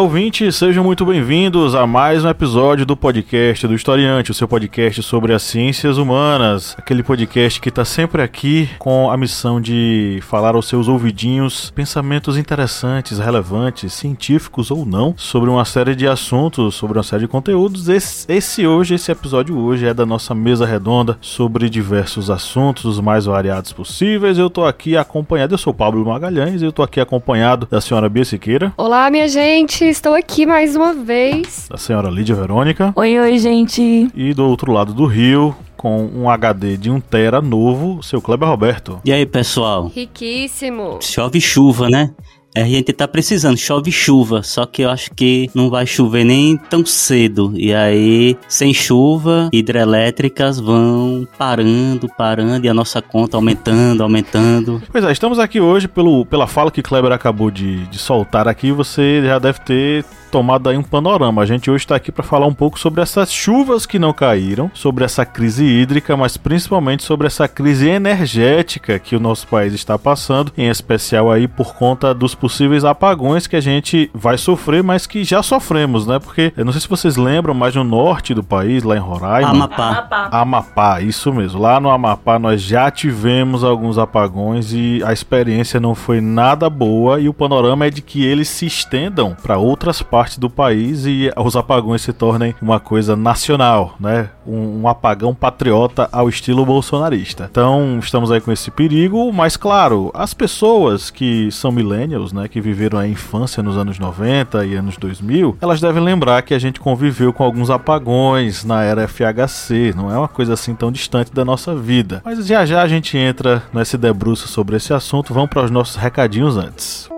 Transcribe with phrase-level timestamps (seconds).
[0.00, 4.48] Olá, ouvintes, sejam muito bem-vindos a mais um episódio do podcast do Historiante, o seu
[4.48, 6.74] podcast sobre as ciências humanas.
[6.78, 12.38] Aquele podcast que está sempre aqui com a missão de falar aos seus ouvidinhos pensamentos
[12.38, 17.86] interessantes, relevantes, científicos ou não, sobre uma série de assuntos, sobre uma série de conteúdos.
[17.90, 23.00] Esse, esse hoje, esse episódio hoje é da nossa mesa redonda sobre diversos assuntos, os
[23.00, 24.38] mais variados possíveis.
[24.38, 28.08] Eu estou aqui acompanhado, eu sou Pablo Magalhães e eu estou aqui acompanhado da senhora
[28.08, 28.72] Bia Siqueira.
[28.78, 31.66] Olá, minha gente estou aqui mais uma vez.
[31.68, 32.92] Da senhora Lídia Verônica.
[32.94, 34.08] Oi, oi, gente.
[34.14, 38.48] E do outro lado do rio, com um HD de 1 tera novo, seu Kleber
[38.48, 39.00] Roberto.
[39.04, 39.88] E aí, pessoal?
[39.88, 41.00] Riquíssimo.
[41.02, 42.14] Chove chuva, né?
[42.54, 46.56] A gente tá precisando, chove chuva, só que eu acho que não vai chover nem
[46.56, 47.52] tão cedo.
[47.54, 54.82] E aí, sem chuva, hidrelétricas vão parando, parando, e a nossa conta aumentando, aumentando.
[54.90, 58.72] Pois é, estamos aqui hoje pelo, pela fala que Kleber acabou de, de soltar aqui.
[58.72, 61.42] Você já deve ter tomado aí um panorama.
[61.42, 64.70] A gente hoje está aqui para falar um pouco sobre essas chuvas que não caíram,
[64.72, 69.98] sobre essa crise hídrica, mas principalmente sobre essa crise energética que o nosso país está
[69.98, 75.06] passando, em especial aí por conta dos possíveis apagões que a gente vai sofrer, mas
[75.06, 76.18] que já sofremos, né?
[76.18, 79.50] Porque eu não sei se vocês lembram, mas no norte do país, lá em Roraima,
[79.50, 79.88] Amapá.
[79.88, 81.60] Amapá, Amapá isso mesmo.
[81.60, 87.20] Lá no Amapá nós já tivemos alguns apagões e a experiência não foi nada boa
[87.20, 91.06] e o panorama é de que eles se estendam para outras partes parte do país
[91.06, 94.28] e os apagões se tornem uma coisa nacional, né?
[94.46, 97.48] Um, um, apagão patriota ao estilo bolsonarista.
[97.50, 102.60] Então estamos aí com esse perigo, mas claro, as pessoas que são millennials, né, que
[102.60, 106.78] viveram a infância nos anos 90 e anos 2000, elas devem lembrar que a gente
[106.78, 111.46] conviveu com alguns apagões na era FHC, não é uma coisa assim tão distante da
[111.46, 112.20] nossa vida.
[112.22, 115.96] Mas já já a gente entra nesse debruço sobre esse assunto, vamos para os nossos
[115.96, 117.08] recadinhos antes.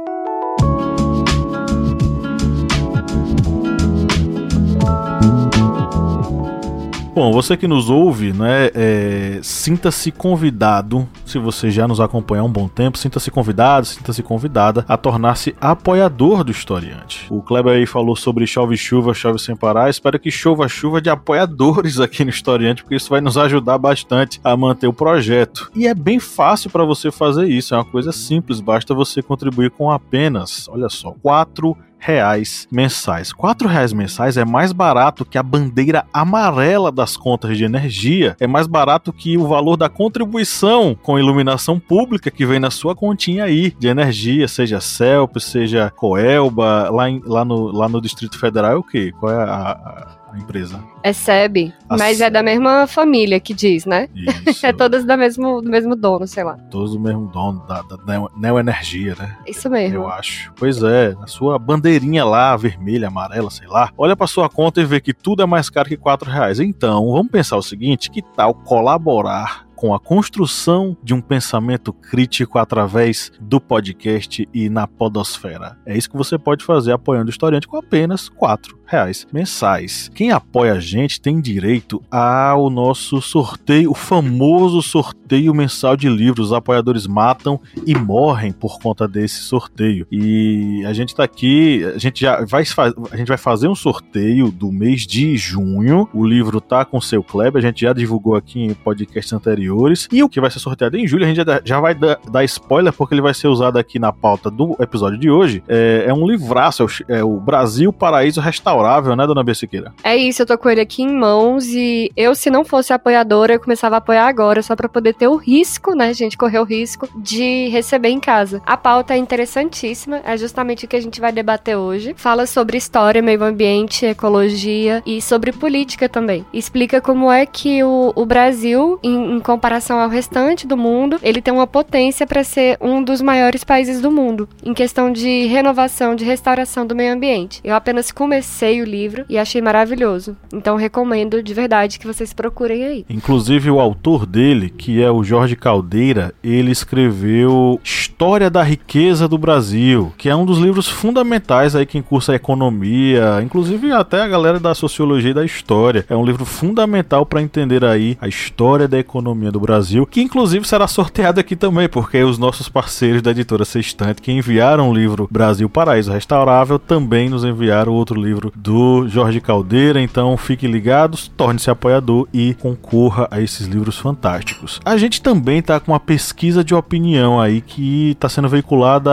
[7.14, 12.44] Bom, você que nos ouve, né, é, sinta-se convidado, se você já nos acompanha há
[12.44, 17.26] um bom tempo, sinta-se convidado, sinta-se convidada a tornar-se apoiador do historiante.
[17.30, 19.88] O Kleber aí falou sobre chove chuva, chove sem parar.
[19.88, 24.38] Espero que chova chuva de apoiadores aqui no historiante, porque isso vai nos ajudar bastante
[24.44, 25.70] a manter o projeto.
[25.74, 29.70] E é bem fácil para você fazer isso, é uma coisa simples, basta você contribuir
[29.70, 33.32] com apenas, olha só, quatro reais mensais.
[33.32, 38.46] Quatro reais mensais é mais barato que a bandeira amarela das contas de energia, é
[38.46, 43.44] mais barato que o valor da contribuição com iluminação pública que vem na sua continha
[43.44, 48.72] aí de energia, seja CELP, seja Coelba, lá, em, lá, no, lá no Distrito Federal
[48.72, 49.12] é o quê?
[49.18, 50.82] Qual é a, a empresa.
[51.02, 52.26] É SEB, a mas SEB.
[52.26, 54.08] é da mesma família que diz, né?
[54.14, 54.64] Isso.
[54.64, 56.56] é todas da mesmo, do mesmo dono, sei lá.
[56.70, 59.36] Todos do mesmo dono, da, da Neoenergia, né?
[59.46, 59.96] Isso mesmo.
[59.96, 60.52] Eu acho.
[60.56, 64.84] Pois é, a sua bandeirinha lá, vermelha, amarela, sei lá, olha pra sua conta e
[64.84, 66.60] vê que tudo é mais caro que 4 reais.
[66.60, 72.56] Então, vamos pensar o seguinte, que tal colaborar com a construção de um pensamento crítico
[72.56, 75.76] através do podcast e na podosfera.
[75.84, 80.08] É isso que você pode fazer apoiando o Historiante com apenas quatro reais mensais.
[80.14, 86.48] Quem apoia a gente tem direito ao nosso sorteio, o famoso sorteio mensal de livros.
[86.48, 90.06] Os apoiadores matam e morrem por conta desse sorteio.
[90.12, 92.62] E a gente está aqui, a gente já vai,
[93.10, 96.08] a gente vai fazer um sorteio do mês de junho.
[96.12, 100.08] O livro tá com seu Kleber, a gente já divulgou aqui em podcast anterior anteriores.
[100.12, 103.14] E o que vai ser sorteado em julho, a gente já, vai dar, spoiler, porque
[103.14, 105.62] ele vai ser usado aqui na pauta do episódio de hoje.
[105.68, 109.92] É, é um livraço, é o, é o, Brasil Paraíso Restaurável, né, dona Bessiqueira?
[110.04, 113.54] É isso, eu tô com ele aqui em mãos e eu, se não fosse apoiadora,
[113.54, 116.64] eu começava a apoiar agora, só para poder ter o risco, né, gente, correr o
[116.64, 118.60] risco de receber em casa.
[118.66, 122.14] A pauta é interessantíssima, é justamente o que a gente vai debater hoje.
[122.16, 126.44] Fala sobre história, meio ambiente, ecologia e sobre política também.
[126.52, 131.40] Explica como é que o, o Brasil, em, em comparação ao restante do mundo, ele
[131.40, 136.16] tem uma potência para ser um dos maiores países do mundo em questão de renovação,
[136.16, 137.60] de restauração do meio ambiente.
[137.62, 140.36] Eu apenas comecei o livro e achei maravilhoso.
[140.52, 143.06] Então recomendo de verdade que vocês procurem aí.
[143.08, 149.38] Inclusive o autor dele, que é o Jorge Caldeira, ele escreveu História da Riqueza do
[149.38, 154.58] Brasil, que é um dos livros fundamentais aí quem cursa economia, inclusive até a galera
[154.58, 156.04] da sociologia e da história.
[156.08, 160.22] É um livro fundamental para entender aí a história da economia Economia do Brasil, que
[160.22, 164.94] inclusive será sorteado aqui também, porque os nossos parceiros da editora Sextante que enviaram o
[164.94, 171.28] livro Brasil Paraíso Restaurável também nos enviaram outro livro do Jorge Caldeira, então fiquem ligados,
[171.36, 174.80] torne-se apoiador e concorra a esses livros fantásticos.
[174.84, 179.10] A gente também está com uma pesquisa de opinião aí que está sendo veiculada,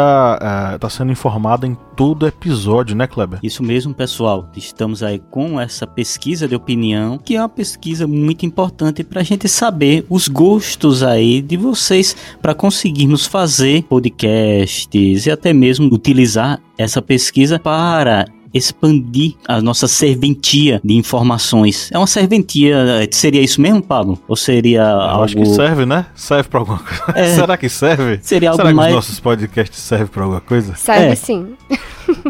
[0.75, 3.39] está eh, sendo informada em todo episódio, né, Kleber?
[3.43, 4.49] Isso mesmo, pessoal.
[4.55, 9.23] Estamos aí com essa pesquisa de opinião, que é uma pesquisa muito importante para a
[9.23, 16.59] gente saber os gostos aí de vocês para conseguirmos fazer podcasts e até mesmo utilizar
[16.77, 21.89] essa pesquisa para expandir a nossa serventia de informações.
[21.93, 24.19] É uma serventia, seria isso mesmo, Pablo?
[24.27, 25.23] Ou seria Eu algo...
[25.23, 26.05] acho que serve, né?
[26.15, 27.03] Serve pra alguma coisa.
[27.15, 27.29] É.
[27.35, 28.19] Será que serve?
[28.21, 28.87] Seria algo Será mais...
[28.87, 30.75] que os nossos podcasts servem pra alguma coisa?
[30.75, 31.15] Serve é.
[31.15, 31.55] sim.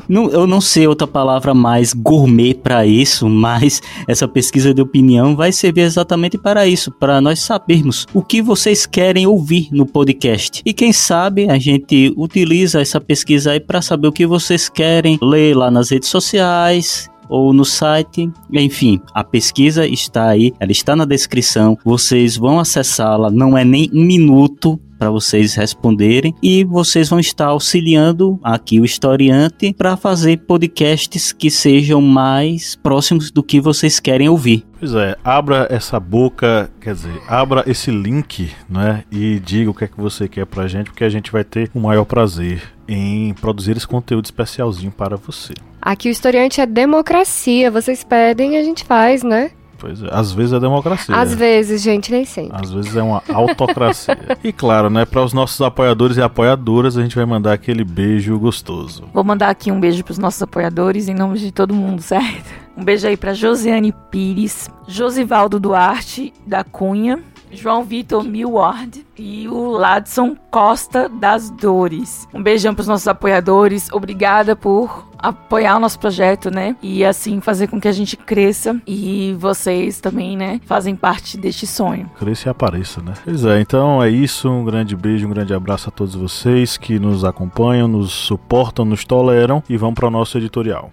[0.08, 5.36] Não, eu não sei outra palavra mais gourmet para isso, mas essa pesquisa de opinião
[5.36, 10.62] vai servir exatamente para isso, para nós sabermos o que vocês querem ouvir no podcast.
[10.66, 15.18] E quem sabe a gente utiliza essa pesquisa aí para saber o que vocês querem
[15.22, 18.30] ler lá nas redes sociais, ou no site.
[18.52, 21.78] Enfim, a pesquisa está aí, ela está na descrição.
[21.86, 27.48] Vocês vão acessá-la, não é nem um minuto para vocês responderem e vocês vão estar
[27.48, 34.28] auxiliando aqui o historiante para fazer podcasts que sejam mais próximos do que vocês querem
[34.28, 34.66] ouvir.
[34.78, 39.86] Pois é, abra essa boca, quer dizer, abra esse link, né, e diga o que
[39.86, 43.34] é que você quer pra gente, porque a gente vai ter o maior prazer em
[43.36, 45.54] produzir esse conteúdo especialzinho para você.
[45.89, 49.50] Aqui o historiante é democracia, vocês pedem, a gente faz, né?
[49.80, 51.15] Pois é, às vezes é democracia.
[51.15, 52.56] Às vezes, gente, nem sempre.
[52.62, 54.15] Às vezes é uma autocracia.
[54.44, 58.38] e claro, né, para os nossos apoiadores e apoiadoras, a gente vai mandar aquele beijo
[58.38, 59.06] gostoso.
[59.12, 62.53] Vou mandar aqui um beijo para os nossos apoiadores em nome de todo mundo, certo?
[62.77, 67.19] Um beijo aí para Josiane Pires, Josivaldo Duarte da Cunha,
[67.51, 72.28] João Vitor Milward e o Ladson Costa das Dores.
[72.34, 73.90] Um beijão para os nossos apoiadores.
[73.92, 76.75] Obrigada por apoiar o nosso projeto, né?
[76.81, 81.68] E assim fazer com que a gente cresça e vocês também, né, fazem parte deste
[81.68, 82.10] sonho.
[82.18, 83.13] Cresça e apareça, né?
[83.24, 84.50] Pois é, então é isso.
[84.50, 89.04] Um grande beijo, um grande abraço a todos vocês que nos acompanham, nos suportam, nos
[89.04, 90.92] toleram e vamos para o nosso editorial.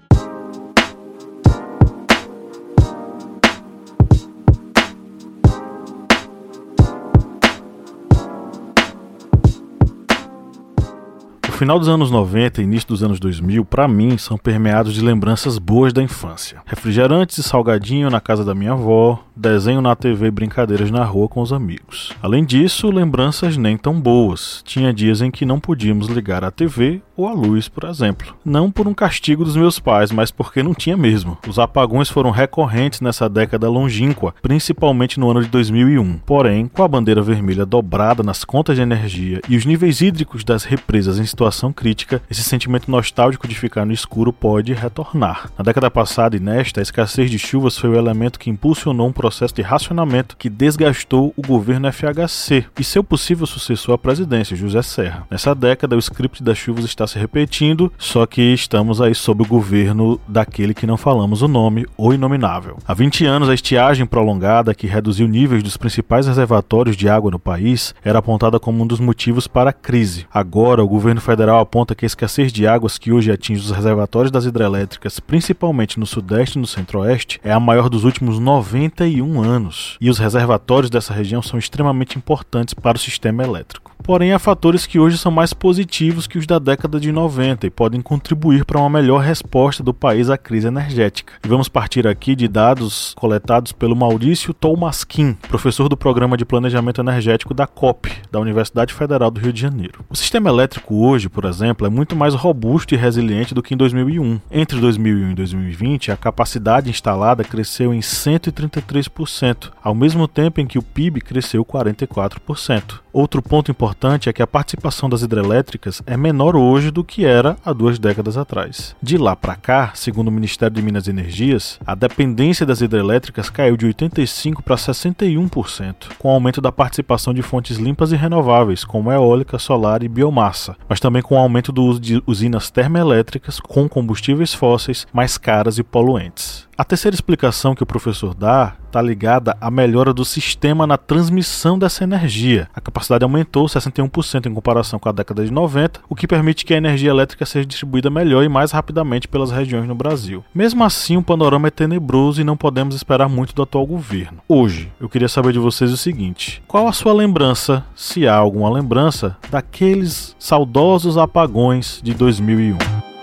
[11.56, 15.58] Final dos anos 90 e início dos anos 2000, para mim, são permeados de lembranças
[15.58, 16.60] boas da infância.
[16.66, 21.28] Refrigerantes e salgadinho na casa da minha avó, desenho na TV e brincadeiras na rua
[21.28, 22.12] com os amigos.
[22.22, 24.62] Além disso, lembranças nem tão boas.
[24.66, 28.34] Tinha dias em que não podíamos ligar a TV ou a luz, por exemplo.
[28.44, 31.38] Não por um castigo dos meus pais, mas porque não tinha mesmo.
[31.48, 36.18] Os apagões foram recorrentes nessa década longínqua, principalmente no ano de 2001.
[36.18, 40.64] Porém, com a bandeira vermelha dobrada nas contas de energia e os níveis hídricos das
[40.64, 45.50] represas em situação crítica, esse sentimento nostálgico de ficar no escuro pode retornar.
[45.56, 49.12] Na década passada e nesta, a escassez de chuvas foi o elemento que impulsionou um
[49.12, 54.82] processo de racionamento que desgastou o governo FHC e seu possível sucessor à presidência, José
[54.82, 55.26] Serra.
[55.30, 59.46] Nessa década, o script das chuvas está se repetindo, só que estamos aí sob o
[59.46, 62.78] governo daquele que não falamos o nome, o inominável.
[62.86, 67.38] Há 20 anos, a estiagem prolongada que reduziu níveis dos principais reservatórios de água no
[67.38, 70.26] país era apontada como um dos motivos para a crise.
[70.32, 73.70] Agora, o governo federal Federal aponta que a escassez de águas que hoje atinge os
[73.70, 79.42] reservatórios das hidrelétricas, principalmente no Sudeste e no Centro-Oeste, é a maior dos últimos 91
[79.42, 79.98] anos.
[80.00, 83.94] E os reservatórios dessa região são extremamente importantes para o sistema elétrico.
[84.02, 87.70] Porém, há fatores que hoje são mais positivos que os da década de 90 e
[87.70, 91.34] podem contribuir para uma melhor resposta do país à crise energética.
[91.44, 97.00] E vamos partir aqui de dados coletados pelo Maurício Tolmasquim, professor do Programa de Planejamento
[97.00, 100.04] Energético da COP, da Universidade Federal do Rio de Janeiro.
[100.08, 103.76] O sistema elétrico hoje, por exemplo, é muito mais robusto e resiliente do que em
[103.76, 104.40] 2001.
[104.50, 110.78] Entre 2001 e 2020, a capacidade instalada cresceu em 133%, ao mesmo tempo em que
[110.78, 113.00] o PIB cresceu 44%.
[113.16, 117.56] Outro ponto importante é que a participação das hidrelétricas é menor hoje do que era
[117.64, 118.94] há duas décadas atrás.
[119.02, 123.50] De lá para cá, segundo o Ministério de Minas e Energias, a dependência das hidrelétricas
[123.50, 128.84] caiu de 85% para 61%, com o aumento da participação de fontes limpas e renováveis,
[128.84, 133.60] como eólica, solar e biomassa, mas também com o aumento do uso de usinas termoelétricas
[133.60, 136.65] com combustíveis fósseis mais caras e poluentes.
[136.78, 141.78] A terceira explicação que o professor dá está ligada à melhora do sistema na transmissão
[141.78, 142.68] dessa energia.
[142.74, 146.74] A capacidade aumentou 61% em comparação com a década de 90, o que permite que
[146.74, 150.44] a energia elétrica seja distribuída melhor e mais rapidamente pelas regiões no Brasil.
[150.54, 154.42] Mesmo assim, o panorama é tenebroso e não podemos esperar muito do atual governo.
[154.46, 158.70] Hoje, eu queria saber de vocês o seguinte: qual a sua lembrança, se há alguma
[158.70, 163.15] lembrança, daqueles saudosos apagões de 2001?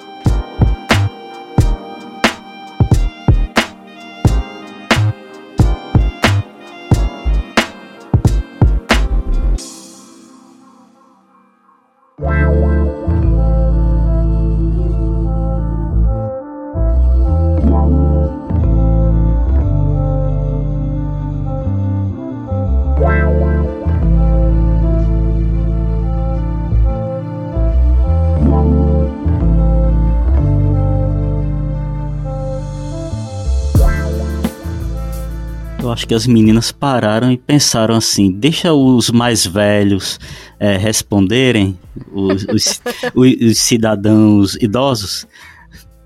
[35.93, 40.19] Acho que as meninas pararam e pensaram assim: deixa os mais velhos
[40.59, 41.77] é, responderem,
[42.11, 42.81] os, os,
[43.15, 45.25] os, cidadãos idosos.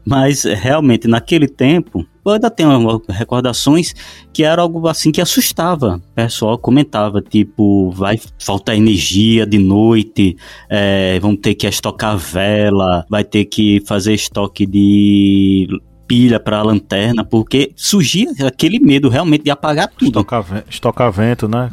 [0.05, 3.93] Mas realmente naquele tempo, eu ainda tenho recordações
[4.31, 6.01] que era algo assim que assustava.
[6.11, 10.37] O pessoal comentava, tipo, vai faltar energia de noite,
[10.69, 15.67] é, vão ter que estocar vela, vai ter que fazer estoque de
[16.07, 20.19] pilha para a lanterna, porque surgia aquele medo realmente de apagar tudo.
[20.19, 21.69] Estocar, estocar vento, né?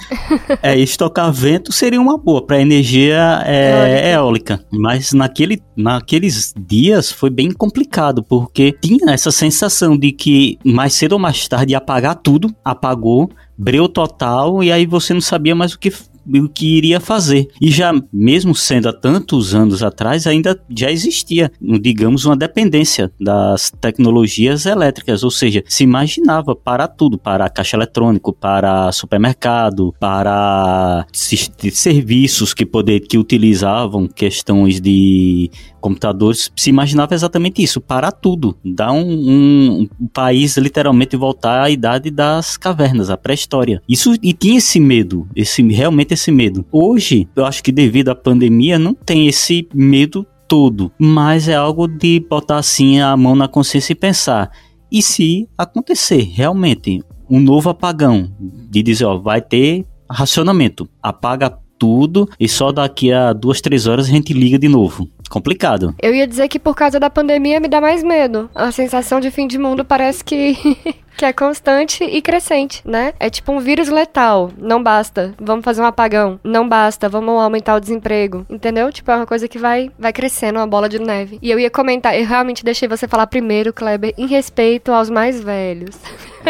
[0.62, 4.64] é, estocar vento seria uma boa para energia é, eólica.
[4.70, 11.12] Mas naquele, naqueles dias foi bem complicado, porque tinha essa sensação de que mais cedo
[11.12, 15.72] ou mais tarde ia apagar tudo, apagou, breu total, e aí você não sabia mais
[15.72, 15.92] o que
[16.26, 17.48] o que iria fazer.
[17.60, 23.70] E já, mesmo sendo há tantos anos atrás, ainda já existia, digamos, uma dependência das
[23.80, 32.54] tecnologias elétricas, ou seja, se imaginava para tudo, para caixa eletrônico, para supermercado, para serviços
[32.54, 35.50] que poder que utilizavam questões de
[35.80, 41.70] computadores, se imaginava exatamente isso, parar tudo, dar um, um, um, país literalmente voltar à
[41.70, 43.82] idade das cavernas, à pré-história.
[43.88, 46.64] Isso e tinha esse medo, esse realmente esse medo.
[46.70, 51.86] Hoje, eu acho que devido à pandemia não tem esse medo todo, mas é algo
[51.86, 54.50] de botar assim a mão na consciência e pensar.
[54.90, 62.28] E se acontecer realmente um novo apagão, de dizer, ó, vai ter racionamento, apaga tudo
[62.38, 65.08] e só daqui a duas, três horas a gente liga de novo.
[65.30, 65.94] Complicado.
[66.02, 68.50] Eu ia dizer que por causa da pandemia me dá mais medo.
[68.54, 70.56] A sensação de fim de mundo parece que.
[71.16, 73.14] que é constante e crescente, né?
[73.18, 74.50] É tipo um vírus letal.
[74.58, 75.32] Não basta.
[75.40, 76.40] Vamos fazer um apagão.
[76.42, 77.08] Não basta.
[77.08, 78.44] Vamos aumentar o desemprego.
[78.50, 78.90] Entendeu?
[78.92, 81.38] Tipo, é uma coisa que vai, vai crescendo, uma bola de neve.
[81.40, 85.40] E eu ia comentar, eu realmente deixei você falar primeiro, Kleber, em respeito aos mais
[85.40, 85.96] velhos.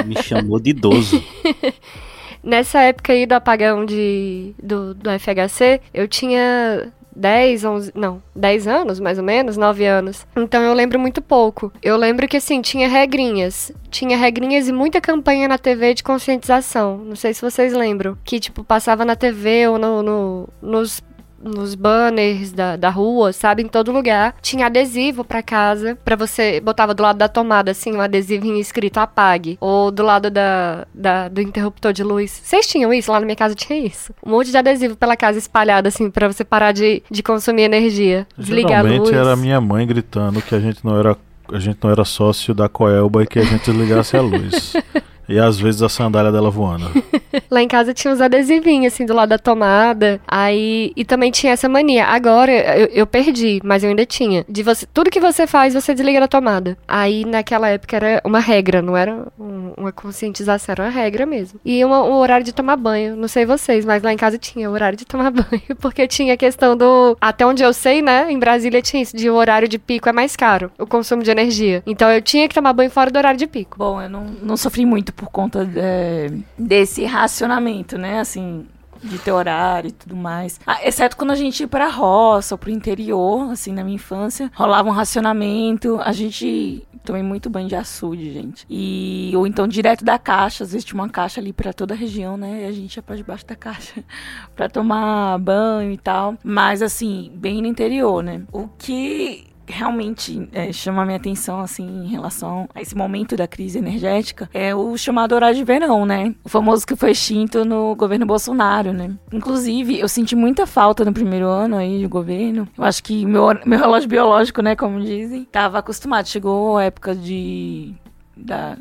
[0.06, 1.22] Me chamou de idoso.
[2.42, 8.66] Nessa época aí do apagão de, do, do FHC, eu tinha 10, 11, não, 10
[8.66, 10.26] anos, mais ou menos, 9 anos.
[10.37, 11.73] Então eu lembro muito pouco.
[11.82, 13.73] Eu lembro que assim, tinha regrinhas.
[13.90, 16.99] Tinha regrinhas e muita campanha na TV de conscientização.
[16.99, 18.16] Não sei se vocês lembram.
[18.25, 21.02] Que, tipo, passava na TV ou no, no nos
[21.42, 23.62] nos banners da, da rua, sabe?
[23.62, 24.35] Em todo lugar.
[24.42, 28.99] Tinha adesivo para casa, para você botava do lado da tomada, assim, um adesivinho escrito
[28.99, 29.56] apague.
[29.61, 32.40] Ou do lado da, da, do interruptor de luz.
[32.44, 33.11] Vocês tinham isso?
[33.11, 34.12] Lá na minha casa tinha isso.
[34.25, 38.26] Um monte de adesivo pela casa espalhado, assim, para você parar de, de consumir energia.
[38.37, 39.12] Desligar Geralmente a luz.
[39.12, 41.16] era minha mãe gritando que a gente não era
[41.52, 44.73] a gente não era sócio da Coelba e que a gente desligasse a luz.
[45.30, 46.90] E às vezes a sandália dela voando.
[47.49, 50.20] Lá em casa tinha uns adesivinhos, assim, do lado da tomada.
[50.26, 50.92] Aí.
[50.96, 52.06] E também tinha essa mania.
[52.06, 54.44] Agora eu, eu perdi, mas eu ainda tinha.
[54.49, 54.87] De você.
[54.92, 56.76] Tudo que você faz, você desliga da tomada.
[56.88, 61.60] Aí naquela época era uma regra, não era um, uma conscientização, era uma regra mesmo.
[61.64, 63.14] E uma, um horário de tomar banho.
[63.14, 65.76] Não sei vocês, mas lá em casa tinha o horário de tomar banho.
[65.80, 67.16] Porque tinha a questão do.
[67.20, 68.30] Até onde eu sei, né?
[68.32, 71.30] Em Brasília tinha isso, de o horário de pico é mais caro, o consumo de
[71.30, 71.84] energia.
[71.87, 73.78] Então eu tinha que tomar banho fora do horário de pico.
[73.78, 78.21] Bom, eu não, não sofri muito por conta é, desse racionamento, né?
[78.21, 78.67] Assim,
[79.03, 80.59] de ter horário e tudo mais.
[80.67, 84.50] Ah, exceto quando a gente ia pra roça ou pro interior, assim, na minha infância,
[84.55, 86.00] rolava um racionamento.
[86.03, 88.65] A gente tomei muito banho de açude, gente.
[88.69, 91.97] E ou então direto da caixa, às vezes tinha uma caixa ali para toda a
[91.97, 92.62] região, né?
[92.62, 94.03] E a gente ia para debaixo da caixa
[94.57, 96.35] para tomar banho e tal.
[96.43, 98.41] Mas assim, bem no interior, né?
[98.50, 103.47] O que realmente é, chama a minha atenção, assim, em relação a esse momento da
[103.47, 106.35] crise energética, é o chamado horário de verão, né?
[106.45, 109.11] O famoso que foi extinto no governo Bolsonaro, né?
[109.33, 112.69] Inclusive, eu senti muita falta no primeiro ano aí de governo.
[112.77, 116.27] Eu acho que meu, meu relógio biológico, né, como dizem, tava acostumado.
[116.27, 117.95] Chegou a época de
[118.37, 118.77] da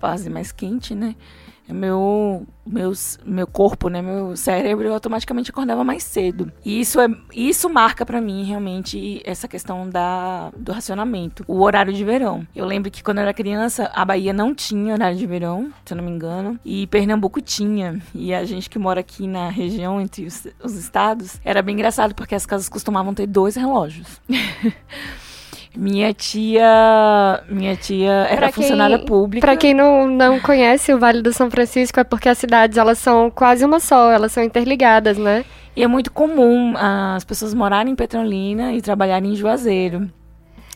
[0.00, 1.14] fase mais quente, né?
[1.68, 6.52] Meu, meus, meu corpo, né, meu cérebro automaticamente acordava mais cedo.
[6.64, 11.92] E isso é isso marca para mim realmente essa questão da do racionamento, o horário
[11.92, 12.46] de verão.
[12.54, 15.92] Eu lembro que quando eu era criança, a Bahia não tinha horário de verão, se
[15.92, 18.00] eu não me engano, e Pernambuco tinha.
[18.14, 22.14] E a gente que mora aqui na região entre os, os estados, era bem engraçado
[22.14, 24.20] porque as casas costumavam ter dois relógios.
[25.74, 29.46] Minha tia, minha tia era pra funcionária quem, pública.
[29.46, 32.98] Para quem não, não conhece o Vale do São Francisco, é porque as cidades elas
[32.98, 35.44] são quase uma só, elas são interligadas, né?
[35.74, 40.10] E é muito comum as pessoas morarem em Petrolina e trabalharem em Juazeiro.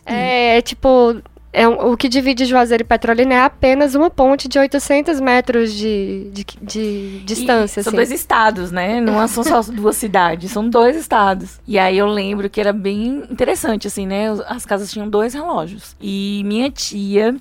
[0.03, 1.21] É, é tipo,
[1.57, 6.29] é, o que divide Juazeiro e Petrolina é apenas uma ponte de 800 metros de,
[6.31, 7.79] de, de distância.
[7.79, 7.97] E são assim.
[7.97, 9.01] dois estados, né?
[9.01, 11.59] Não são só duas cidades, são dois estados.
[11.67, 14.27] E aí eu lembro que era bem interessante, assim, né?
[14.45, 15.95] As casas tinham dois relógios.
[15.99, 17.35] E minha tia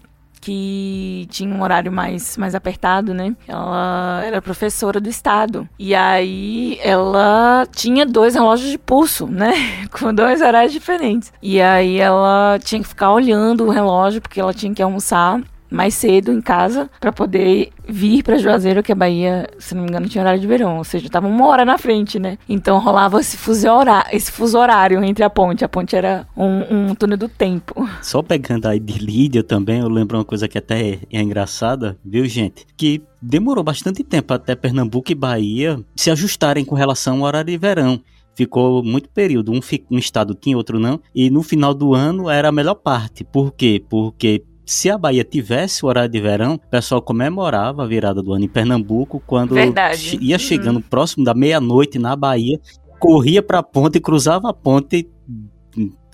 [0.47, 3.35] que tinha um horário mais, mais apertado, né?
[3.49, 5.69] Ela era professora do estado.
[5.77, 9.53] E aí ela tinha dois relógios de pulso, né?
[9.91, 11.33] Com dois horários diferentes.
[11.43, 15.95] E aí ela tinha que ficar olhando o relógio porque ela tinha que almoçar mais
[15.95, 20.09] cedo em casa para poder vir para Juazeiro, que a Bahia, se não me engano,
[20.09, 22.39] tinha horário de verão, ou seja, tava uma hora na frente, né?
[22.49, 25.65] Então rolava esse fuso horário, esse fuso horário entre a ponte.
[25.65, 27.89] A ponte era um, um túnel do tempo.
[28.03, 32.27] Só pegando aí de Lídia também, eu lembro uma coisa que até é, engraçada, viu,
[32.27, 32.67] gente?
[32.77, 37.59] Que demorou bastante tempo até Pernambuco e Bahia se ajustarem com relação ao horário de
[37.59, 38.01] verão
[38.37, 39.51] ficou muito período.
[39.51, 41.01] Um, um, estado tinha, outro não.
[41.15, 43.25] E no final do ano era a melhor parte.
[43.25, 43.83] Por quê?
[43.89, 48.33] Porque se a Bahia tivesse o horário de verão, o pessoal comemorava a virada do
[48.33, 50.19] ano em Pernambuco, quando Verdade.
[50.21, 50.83] ia chegando uhum.
[50.83, 52.59] próximo da meia-noite na Bahia,
[52.99, 55.09] corria para a ponte, cruzava a ponte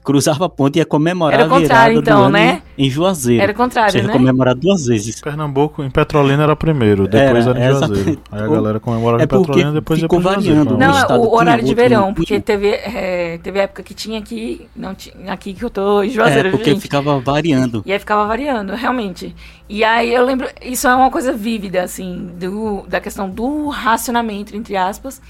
[0.02, 2.62] cruzava a ponte e ia comemorar era o contrário, então, né?
[2.76, 3.42] em Juazeiro.
[3.42, 4.12] Era o contrário, Você né?
[4.12, 5.20] comemorar duas vezes.
[5.20, 8.22] Pernambuco, em Petrolina era primeiro, depois era, era em Juazeiro.
[8.30, 10.76] Aí a galera comemorava é em Petrolina, depois ficou ia pra variando.
[10.76, 14.94] Não, o, o horário de verão, porque teve, é, teve época que tinha aqui, não
[14.94, 16.82] tinha, aqui que eu tô em Juazeiro, É, porque gente.
[16.82, 17.82] ficava variando.
[17.86, 19.34] E aí ficava variando, realmente.
[19.68, 24.56] E aí eu lembro, isso é uma coisa vívida, assim, do, da questão do racionamento,
[24.56, 25.22] entre aspas,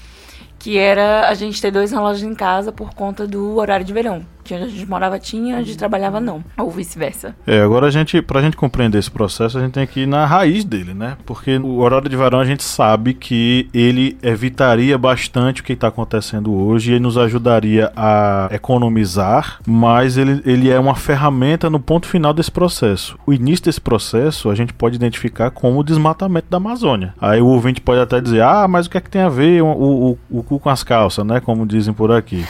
[0.57, 4.25] que era a gente ter dois relógios em casa por conta do horário de verão.
[4.43, 6.43] Que onde a gente morava tinha, onde trabalhava não.
[6.57, 7.35] Ou vice-versa.
[7.47, 10.25] É, agora a gente, pra gente compreender esse processo, a gente tem que ir na
[10.25, 11.17] raiz dele, né?
[11.25, 15.87] Porque o horário de verão a gente sabe que ele evitaria bastante o que está
[15.87, 22.07] acontecendo hoje e nos ajudaria a economizar, mas ele, ele é uma ferramenta no ponto
[22.07, 23.17] final desse processo.
[23.25, 27.13] O início desse processo a gente pode identificar como o desmatamento da Amazônia.
[27.19, 29.61] Aí o ouvinte pode até dizer, ah, mas o que é que tem a ver
[29.61, 31.39] o, o, o cu com as calças, né?
[31.39, 32.45] Como dizem por aqui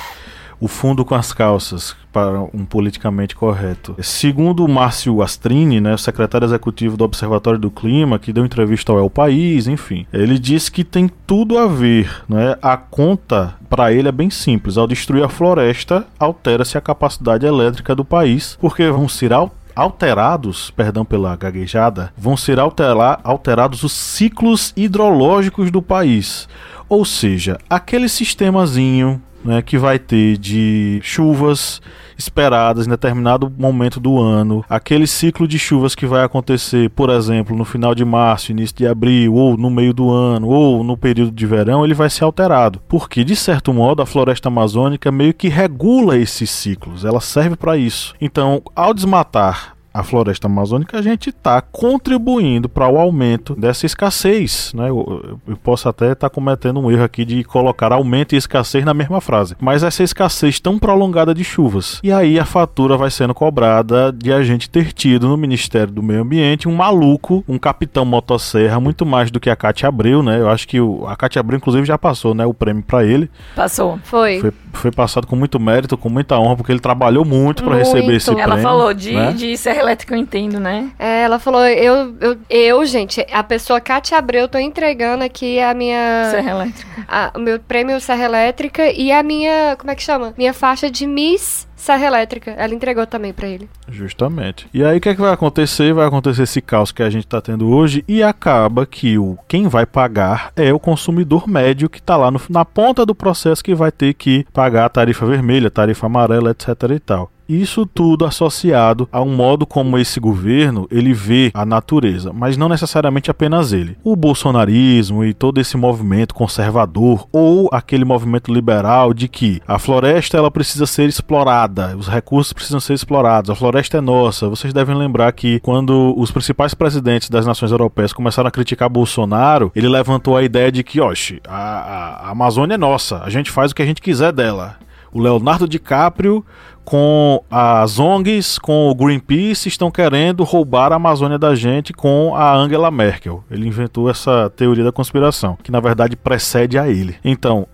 [0.63, 3.97] o fundo com as calças para um politicamente correto.
[4.01, 9.09] Segundo Márcio Astrini, né, secretário executivo do Observatório do Clima, que deu entrevista ao El
[9.09, 12.55] País, enfim, ele disse que tem tudo a ver, né?
[12.61, 14.77] A conta para ele é bem simples.
[14.77, 19.33] Ao destruir a floresta, altera-se a capacidade elétrica do país, porque vão ser
[19.75, 26.47] alterados, perdão pela gaguejada, vão ser alterar, alterados os ciclos hidrológicos do país.
[26.87, 31.81] Ou seja, aquele sistemazinho né, que vai ter de chuvas
[32.17, 37.55] esperadas em determinado momento do ano, aquele ciclo de chuvas que vai acontecer, por exemplo,
[37.55, 41.31] no final de março, início de abril, ou no meio do ano, ou no período
[41.31, 42.79] de verão, ele vai ser alterado.
[42.87, 47.77] Porque, de certo modo, a floresta amazônica meio que regula esses ciclos, ela serve para
[47.77, 48.13] isso.
[48.21, 54.71] Então, ao desmatar a floresta amazônica, a gente está contribuindo para o aumento dessa escassez.
[54.73, 54.89] Né?
[54.89, 58.83] Eu, eu posso até estar tá cometendo um erro aqui de colocar aumento e escassez
[58.83, 61.99] na mesma frase, mas essa escassez tão prolongada de chuvas.
[62.01, 66.01] E aí a fatura vai sendo cobrada de a gente ter tido no Ministério do
[66.01, 70.39] Meio Ambiente um maluco, um capitão motosserra, muito mais do que a Cátia Abreu, né?
[70.39, 73.29] Eu acho que o, a Cátia Abreu, inclusive, já passou né, o prêmio para ele.
[73.55, 73.99] Passou.
[74.03, 74.39] Foi.
[74.39, 74.53] foi.
[74.73, 78.29] Foi passado com muito mérito, com muita honra, porque ele trabalhou muito para receber esse
[78.29, 78.53] Ela prêmio.
[78.53, 79.31] Ela falou de, né?
[79.31, 80.91] de ser elétrica eu entendo, né?
[80.97, 85.73] É, ela falou, eu, eu, eu, gente, a pessoa Cátia Abreu, tô entregando aqui a
[85.73, 86.29] minha...
[86.31, 87.05] Serra Elétrica.
[87.07, 90.33] A, o meu prêmio Serra Elétrica e a minha, como é que chama?
[90.37, 92.51] Minha faixa de Miss Serra Elétrica.
[92.51, 93.69] Ela entregou também para ele.
[93.89, 94.67] Justamente.
[94.73, 95.93] E aí o que é que vai acontecer?
[95.93, 99.67] Vai acontecer esse caos que a gente tá tendo hoje e acaba que o quem
[99.67, 103.75] vai pagar é o consumidor médio que tá lá no, na ponta do processo que
[103.75, 107.29] vai ter que pagar a tarifa vermelha, tarifa amarela, etc e tal.
[107.47, 112.69] Isso tudo associado a um modo como esse governo ele vê a natureza, mas não
[112.69, 113.97] necessariamente apenas ele.
[114.03, 120.37] O bolsonarismo e todo esse movimento conservador ou aquele movimento liberal de que a floresta
[120.37, 124.47] ela precisa ser explorada, os recursos precisam ser explorados, a floresta é nossa.
[124.47, 129.71] Vocês devem lembrar que quando os principais presidentes das nações europeias começaram a criticar Bolsonaro,
[129.75, 133.71] ele levantou a ideia de que, oxe, a, a Amazônia é nossa, a gente faz
[133.71, 134.77] o que a gente quiser dela.
[135.13, 136.43] O Leonardo DiCaprio
[136.83, 142.53] com as ONGs, com o Greenpeace, estão querendo roubar a Amazônia da gente com a
[142.53, 143.43] Angela Merkel.
[143.49, 147.15] Ele inventou essa teoria da conspiração, que na verdade precede a ele.
[147.23, 147.67] Então,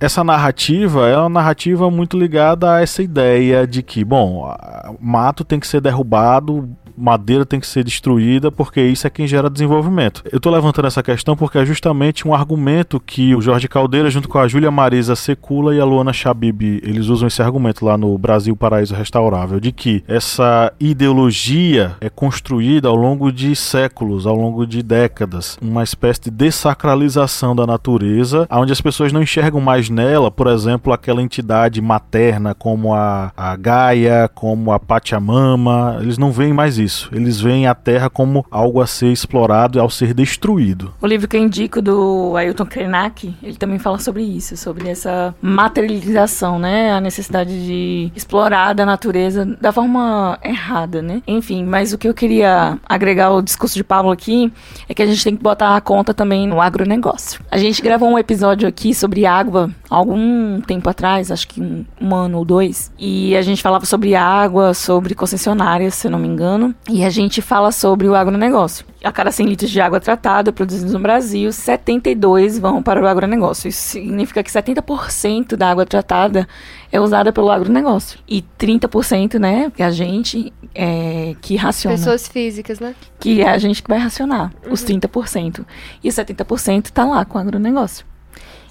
[0.00, 4.54] essa narrativa é uma narrativa muito ligada a essa ideia de que, bom,
[5.00, 9.50] mato tem que ser derrubado, madeira tem que ser destruída porque isso é quem gera
[9.50, 10.22] desenvolvimento.
[10.32, 14.28] Eu estou levantando essa questão porque é justamente um argumento que o Jorge Caldeira, junto
[14.28, 18.16] com a Júlia Marisa Secula e a Luana Chabib, eles usam esse argumento lá no
[18.16, 24.66] Brasil Paraíso Restaurável, de que essa ideologia é construída ao longo de séculos, ao longo
[24.66, 30.30] de décadas, uma espécie de desacralização da natureza, onde as pessoas não enxergam mais nela,
[30.30, 36.52] por exemplo, aquela entidade materna como a, a Gaia, como a Pachamama, eles não veem
[36.52, 37.08] mais isso.
[37.12, 40.94] Eles veem a Terra como algo a ser explorado e ao ser destruído.
[41.00, 45.34] O livro que eu indico do Ailton Krenak, ele também fala sobre isso, sobre essa
[45.40, 46.92] materialização, né?
[46.92, 51.22] A necessidade de explorar da natureza da forma errada, né?
[51.26, 54.52] Enfim, mas o que eu queria agregar ao discurso de Pablo aqui
[54.88, 57.40] é que a gente tem que botar a conta também no agronegócio.
[57.50, 62.14] A gente gravou um episódio aqui sobre água algum tempo atrás, acho que um, um
[62.14, 66.28] ano ou dois, e a gente falava sobre água, sobre concessionárias, se eu não me
[66.28, 68.84] engano, e a gente fala sobre o agronegócio.
[69.04, 73.68] A cada 100 litros de água tratada produzidos no Brasil, 72 vão para o agronegócio.
[73.68, 76.48] Isso significa que 70% da água tratada
[76.90, 78.18] é usada pelo agronegócio.
[78.28, 81.96] E 30%, né, que a gente é, que raciona.
[81.96, 82.94] Pessoas físicas, né?
[83.20, 84.72] Que é a gente que vai racionar, uhum.
[84.72, 85.64] os 30%.
[86.02, 88.04] E 70% está lá com o agronegócio.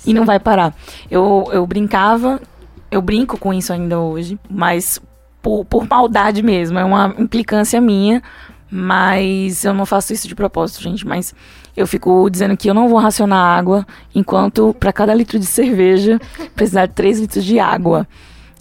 [0.05, 0.73] E não vai parar.
[1.09, 2.41] Eu, eu brincava,
[2.91, 5.01] eu brinco com isso ainda hoje, mas
[5.41, 8.23] por, por maldade mesmo, é uma implicância minha,
[8.69, 11.05] mas eu não faço isso de propósito, gente.
[11.05, 11.35] Mas
[11.77, 16.19] eu fico dizendo que eu não vou racionar água enquanto para cada litro de cerveja
[16.55, 18.07] precisar de 3 litros de água.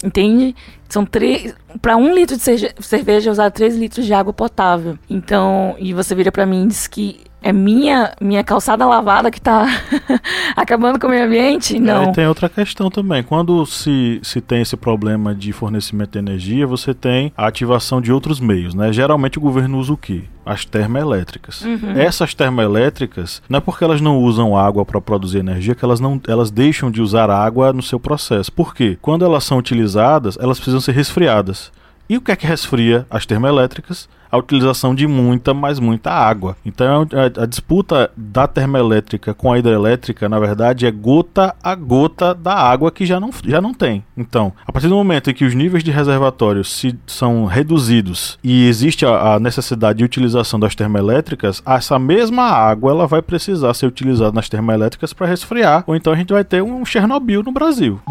[0.03, 0.55] Entende?
[0.87, 1.55] São três.
[1.81, 2.43] Para um litro de
[2.79, 4.99] cerveja usar 3 litros de água potável.
[5.09, 9.37] Então, e você vira para mim e diz que é minha minha calçada lavada que
[9.37, 9.67] está
[10.57, 11.79] acabando com o meio ambiente?
[11.79, 12.05] Não.
[12.05, 13.21] É, tem outra questão também.
[13.21, 18.11] Quando se, se tem esse problema de fornecimento de energia, você tem a ativação de
[18.11, 18.91] outros meios, né?
[18.91, 20.23] Geralmente o governo usa o quê?
[20.43, 21.61] As termoelétricas.
[21.61, 21.91] Uhum.
[21.95, 26.19] Essas termoelétricas, não é porque elas não usam água para produzir energia que elas não
[26.27, 28.51] elas deixam de usar água no seu processo.
[28.51, 28.97] Por quê?
[28.99, 31.71] Quando elas são utilizadas, elas precisam ser resfriadas.
[32.07, 34.07] E o que é que resfria as termoelétricas?
[34.31, 36.57] A utilização de muita, mas muita água.
[36.65, 42.33] Então a, a, disputa da termoelétrica com a hidrelétrica, na verdade, é gota a gota
[42.33, 44.03] da água que já não, já não tem.
[44.17, 48.67] Então, a partir do momento em que os níveis de reservatórios se, são reduzidos e
[48.67, 53.85] existe a, a necessidade de utilização das termoelétricas, essa mesma água ela vai precisar ser
[53.85, 58.01] utilizada nas termoelétricas para resfriar, ou então a gente vai ter um Chernobyl no Brasil.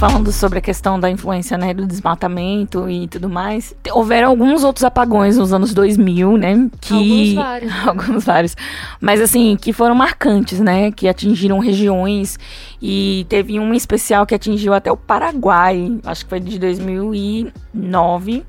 [0.00, 4.82] Falando sobre a questão da influência né, do desmatamento e tudo mais, houveram alguns outros
[4.82, 6.70] apagões nos anos 2000, né?
[6.80, 6.94] Que...
[6.94, 7.72] Alguns vários.
[7.86, 8.56] alguns vários.
[8.98, 10.90] Mas assim, que foram marcantes, né?
[10.90, 12.38] Que atingiram regiões
[12.80, 18.46] e teve um especial que atingiu até o Paraguai, acho que foi de 2009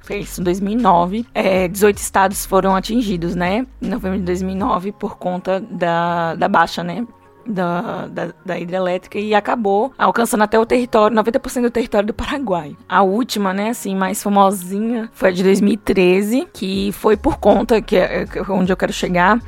[0.00, 1.26] foi isso, em 2009.
[1.34, 3.66] É, 18 estados foram atingidos, né?
[3.82, 7.04] Em novembro de 2009, por conta da, da baixa, né?
[7.46, 12.76] Da, da, da, hidrelétrica e acabou alcançando até o território, 90% do território do Paraguai.
[12.88, 17.96] A última, né, assim, mais famosinha foi a de 2013, que foi por conta, que
[17.96, 19.40] é, é onde eu quero chegar,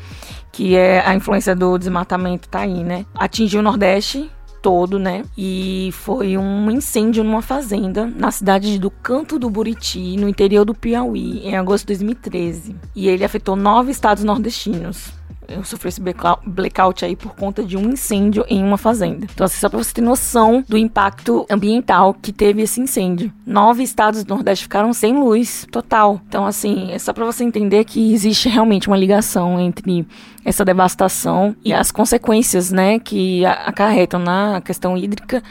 [0.53, 3.05] que é a influência do desmatamento tá aí, né?
[3.15, 4.31] Atingiu o Nordeste,
[4.61, 5.25] todo, né?
[5.37, 10.75] E foi um incêndio numa fazenda na cidade do Canto do Buriti, no interior do
[10.75, 12.77] Piauí, em agosto de 2013.
[12.95, 15.17] E ele afetou nove estados nordestinos
[15.65, 19.27] sofreu esse blackout aí por conta de um incêndio em uma fazenda.
[19.33, 23.33] Então, assim, só pra você ter noção do impacto ambiental que teve esse incêndio.
[23.47, 26.21] Nove estados do Nordeste ficaram sem luz total.
[26.29, 30.07] Então, assim, é só pra você entender que existe realmente uma ligação entre
[30.45, 35.43] essa devastação e as consequências, né, que acarretam na questão hídrica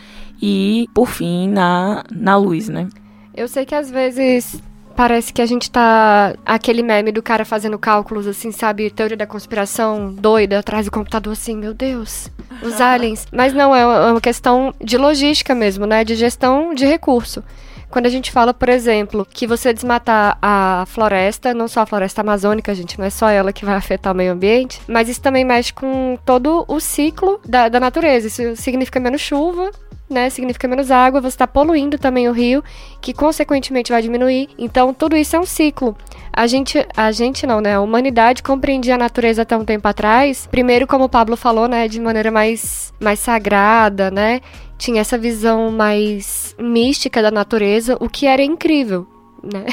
[0.42, 2.88] e, por fim, na, na luz, né?
[3.36, 4.62] Eu sei que às vezes
[4.98, 6.34] parece que a gente tá.
[6.44, 8.90] Aquele meme do cara fazendo cálculos, assim, sabe?
[8.90, 12.30] Teoria da conspiração doida atrás do computador, assim, meu Deus,
[12.64, 13.28] os aliens.
[13.32, 16.04] Mas não, é, é uma questão de logística mesmo, né?
[16.04, 17.44] De gestão de recurso.
[17.90, 22.22] Quando a gente fala, por exemplo, que você desmatar a floresta, não só a floresta
[22.22, 25.46] amazônica, gente, não é só ela que vai afetar o meio ambiente, mas isso também
[25.46, 28.28] mexe com todo o ciclo da, da natureza.
[28.28, 29.72] Isso significa menos chuva,
[30.10, 32.64] né, significa menos água, você está poluindo também o rio,
[33.02, 34.50] que consequentemente vai diminuir.
[34.58, 35.96] Então, tudo isso é um ciclo.
[36.32, 37.76] A gente, a gente não, né?
[37.76, 41.88] A humanidade compreendia a natureza até um tempo atrás, primeiro, como o Pablo falou, né,
[41.88, 44.42] de maneira mais, mais sagrada, né?
[44.78, 49.08] Tinha essa visão mais mística da natureza, o que era incrível,
[49.44, 49.66] né?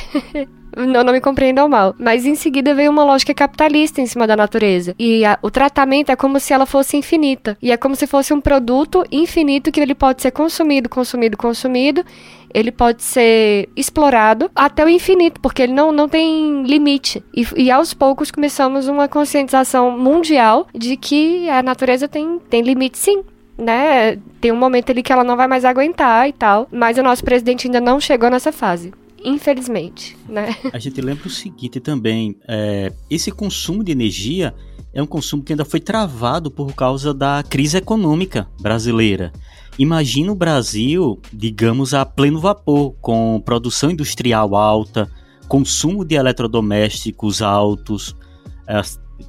[0.77, 1.95] Não, não me compreendam mal.
[1.99, 4.95] Mas em seguida veio uma lógica capitalista em cima da natureza.
[4.99, 7.57] E a, o tratamento é como se ela fosse infinita.
[7.63, 12.05] E é como se fosse um produto infinito que ele pode ser consumido, consumido, consumido.
[12.53, 17.25] Ele pode ser explorado até o infinito, porque ele não, não tem limite.
[17.35, 22.99] E, e aos poucos começamos uma conscientização mundial de que a natureza tem, tem limite
[22.99, 23.25] sim
[23.57, 24.17] né?
[24.41, 26.69] Tem um momento ali que ela não vai mais aguentar e tal.
[26.71, 28.93] Mas o nosso presidente ainda não chegou nessa fase
[29.25, 30.55] infelizmente, né?
[30.71, 34.55] A gente lembra o seguinte também, é, esse consumo de energia
[34.93, 39.33] é um consumo que ainda foi travado por causa da crise econômica brasileira.
[39.79, 45.11] Imagina o Brasil, digamos, a pleno vapor, com produção industrial alta,
[45.49, 48.15] consumo de eletrodomésticos altos,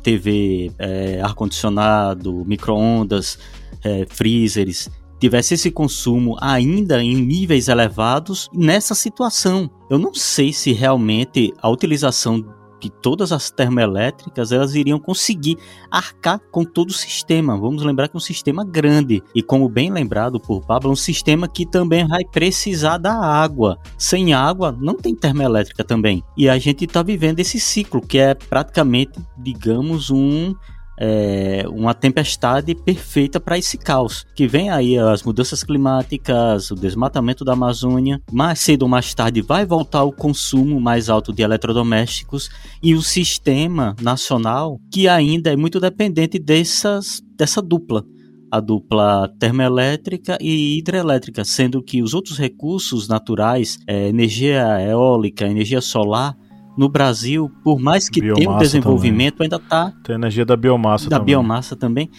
[0.03, 3.39] TV, é, ar-condicionado, micro-ondas,
[3.85, 9.69] é, freezers, tivesse esse consumo ainda em níveis elevados nessa situação.
[9.89, 12.43] Eu não sei se realmente a utilização
[12.81, 15.57] de todas as termoelétricas elas iriam conseguir
[15.89, 17.57] arcar com todo o sistema.
[17.57, 20.95] Vamos lembrar que é um sistema grande e como bem lembrado por Pablo, é um
[20.95, 23.79] sistema que também vai precisar da água.
[23.97, 26.23] Sem água não tem termoelétrica também.
[26.37, 30.53] E a gente está vivendo esse ciclo que é praticamente, digamos, um
[30.97, 34.25] é, uma tempestade perfeita para esse caos.
[34.35, 38.21] Que vem aí as mudanças climáticas, o desmatamento da Amazônia.
[38.31, 42.49] Mais cedo ou mais tarde vai voltar o consumo mais alto de eletrodomésticos
[42.81, 48.03] e o sistema nacional que ainda é muito dependente dessas, dessa dupla
[48.51, 55.81] a dupla termoelétrica e hidrelétrica, sendo que os outros recursos naturais, é, energia eólica, energia
[55.81, 56.37] solar,
[56.77, 59.45] no Brasil, por mais que biomassa tenha um desenvolvimento, também.
[59.45, 59.93] ainda está.
[60.03, 61.33] Tem energia da biomassa da também.
[61.33, 62.09] biomassa também.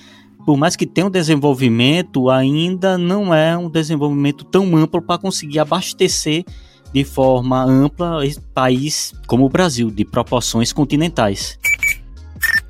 [0.45, 5.59] Por mais que tenha um desenvolvimento, ainda não é um desenvolvimento tão amplo para conseguir
[5.59, 6.45] abastecer
[6.93, 11.59] de forma ampla esse país como o Brasil, de proporções continentais.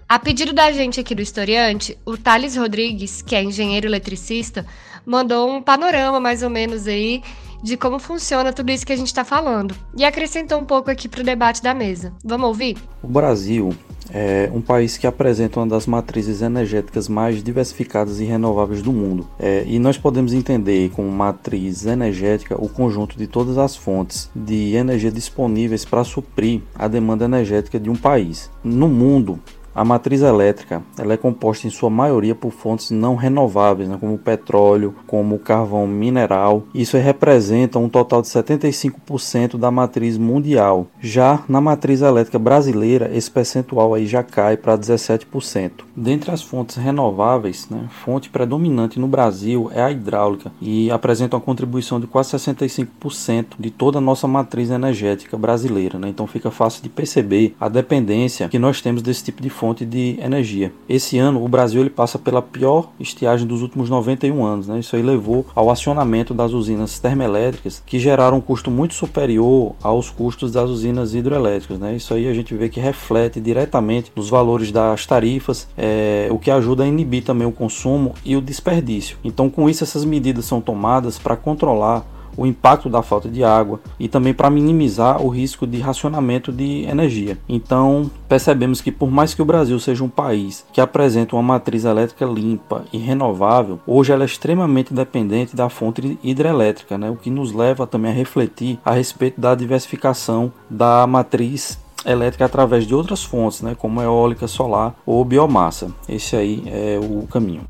[0.09, 4.64] A pedido da gente aqui do historiante, o Thales Rodrigues, que é engenheiro eletricista,
[5.05, 7.22] mandou um panorama mais ou menos aí
[7.66, 11.09] de como funciona tudo isso que a gente está falando e acrescentou um pouco aqui
[11.09, 12.12] para o debate da mesa.
[12.24, 12.79] Vamos ouvir?
[13.02, 13.74] O Brasil
[14.09, 19.26] é um país que apresenta uma das matrizes energéticas mais diversificadas e renováveis do mundo.
[19.37, 24.76] É, e nós podemos entender como matriz energética o conjunto de todas as fontes de
[24.76, 28.48] energia disponíveis para suprir a demanda energética de um país.
[28.62, 29.40] No mundo,
[29.76, 34.16] a matriz elétrica ela é composta em sua maioria por fontes não renováveis, né, como
[34.16, 36.62] petróleo, como carvão mineral.
[36.74, 40.86] Isso representa um total de 75% da matriz mundial.
[40.98, 45.70] Já na matriz elétrica brasileira, esse percentual aí já cai para 17%.
[45.94, 51.42] Dentre as fontes renováveis, né, fonte predominante no Brasil é a hidráulica e apresenta uma
[51.42, 55.98] contribuição de quase 65% de toda a nossa matriz energética brasileira.
[55.98, 56.08] Né?
[56.08, 59.85] Então fica fácil de perceber a dependência que nós temos desse tipo de fonte fonte
[59.85, 60.72] de energia.
[60.88, 64.68] Esse ano, o Brasil ele passa pela pior estiagem dos últimos 91 anos.
[64.68, 64.79] Né?
[64.79, 70.09] Isso aí levou ao acionamento das usinas termoelétricas, que geraram um custo muito superior aos
[70.09, 71.81] custos das usinas hidroelétricas.
[71.81, 71.96] Né?
[71.96, 76.50] Isso aí a gente vê que reflete diretamente nos valores das tarifas, é, o que
[76.50, 79.18] ajuda a inibir também o consumo e o desperdício.
[79.24, 83.81] Então, com isso, essas medidas são tomadas para controlar o impacto da falta de água
[83.99, 87.38] e também para minimizar o risco de racionamento de energia.
[87.49, 91.85] Então, percebemos que por mais que o Brasil seja um país que apresenta uma matriz
[91.85, 97.11] elétrica limpa e renovável, hoje ela é extremamente dependente da fonte hidrelétrica, né?
[97.11, 102.87] o que nos leva também a refletir a respeito da diversificação da matriz elétrica através
[102.87, 105.90] de outras fontes, né, como eólica, solar ou biomassa.
[106.09, 107.62] Esse aí é o caminho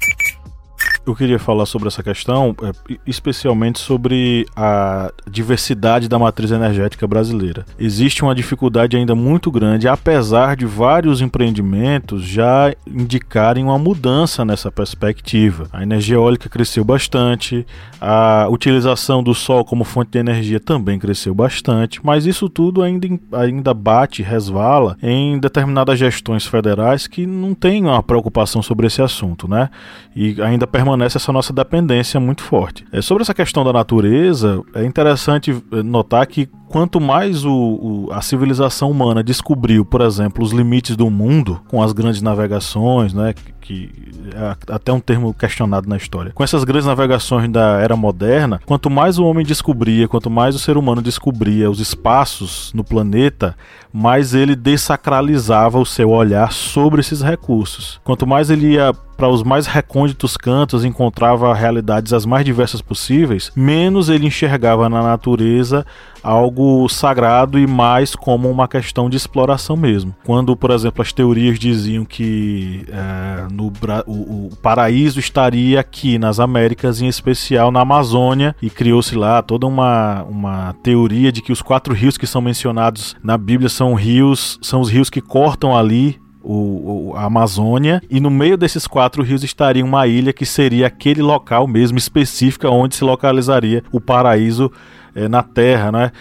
[1.07, 7.65] eu queria falar sobre essa questão, é, especialmente sobre a diversidade da matriz energética brasileira.
[7.79, 14.71] Existe uma dificuldade ainda muito grande, apesar de vários empreendimentos já indicarem uma mudança nessa
[14.71, 15.69] perspectiva.
[15.73, 17.65] A energia eólica cresceu bastante,
[18.01, 23.07] a utilização do sol como fonte de energia também cresceu bastante, mas isso tudo ainda,
[23.33, 29.47] ainda bate, resvala em determinadas gestões federais que não têm uma preocupação sobre esse assunto,
[29.47, 29.71] né?
[30.15, 32.85] E ainda permanece permanece essa nossa dependência muito forte.
[32.91, 38.09] É, sobre essa questão da natureza, é interessante eh, notar que quanto mais o, o,
[38.13, 43.35] a civilização humana descobriu, por exemplo, os limites do mundo com as grandes navegações, né,
[43.61, 43.91] que,
[44.35, 46.33] é até um termo questionado na história.
[46.33, 50.59] Com essas grandes navegações da era moderna, quanto mais o homem descobria, quanto mais o
[50.59, 53.57] ser humano descobria os espaços no planeta,
[53.93, 58.01] mais ele desacralizava o seu olhar sobre esses recursos.
[58.05, 63.51] Quanto mais ele ia para os mais recônditos cantos, encontrava realidades as mais diversas possíveis,
[63.57, 65.87] menos ele enxergava na natureza
[66.27, 70.13] algo sagrado e mais como uma questão de exploração mesmo.
[70.25, 73.73] Quando, por exemplo, as teorias diziam que é, no,
[74.07, 79.67] o, o, paraíso estaria aqui nas Américas, em especial na Amazônia, e criou-se lá toda
[79.67, 84.59] uma, uma teoria de que os quatro rios que são mencionados na Bíblia são rios,
[84.61, 89.43] são os rios que cortam ali o, a Amazônia, e no meio desses quatro rios
[89.43, 94.71] estaria uma ilha que seria aquele local mesmo específico onde se localizaria o paraíso
[95.17, 96.13] é, na Terra, né?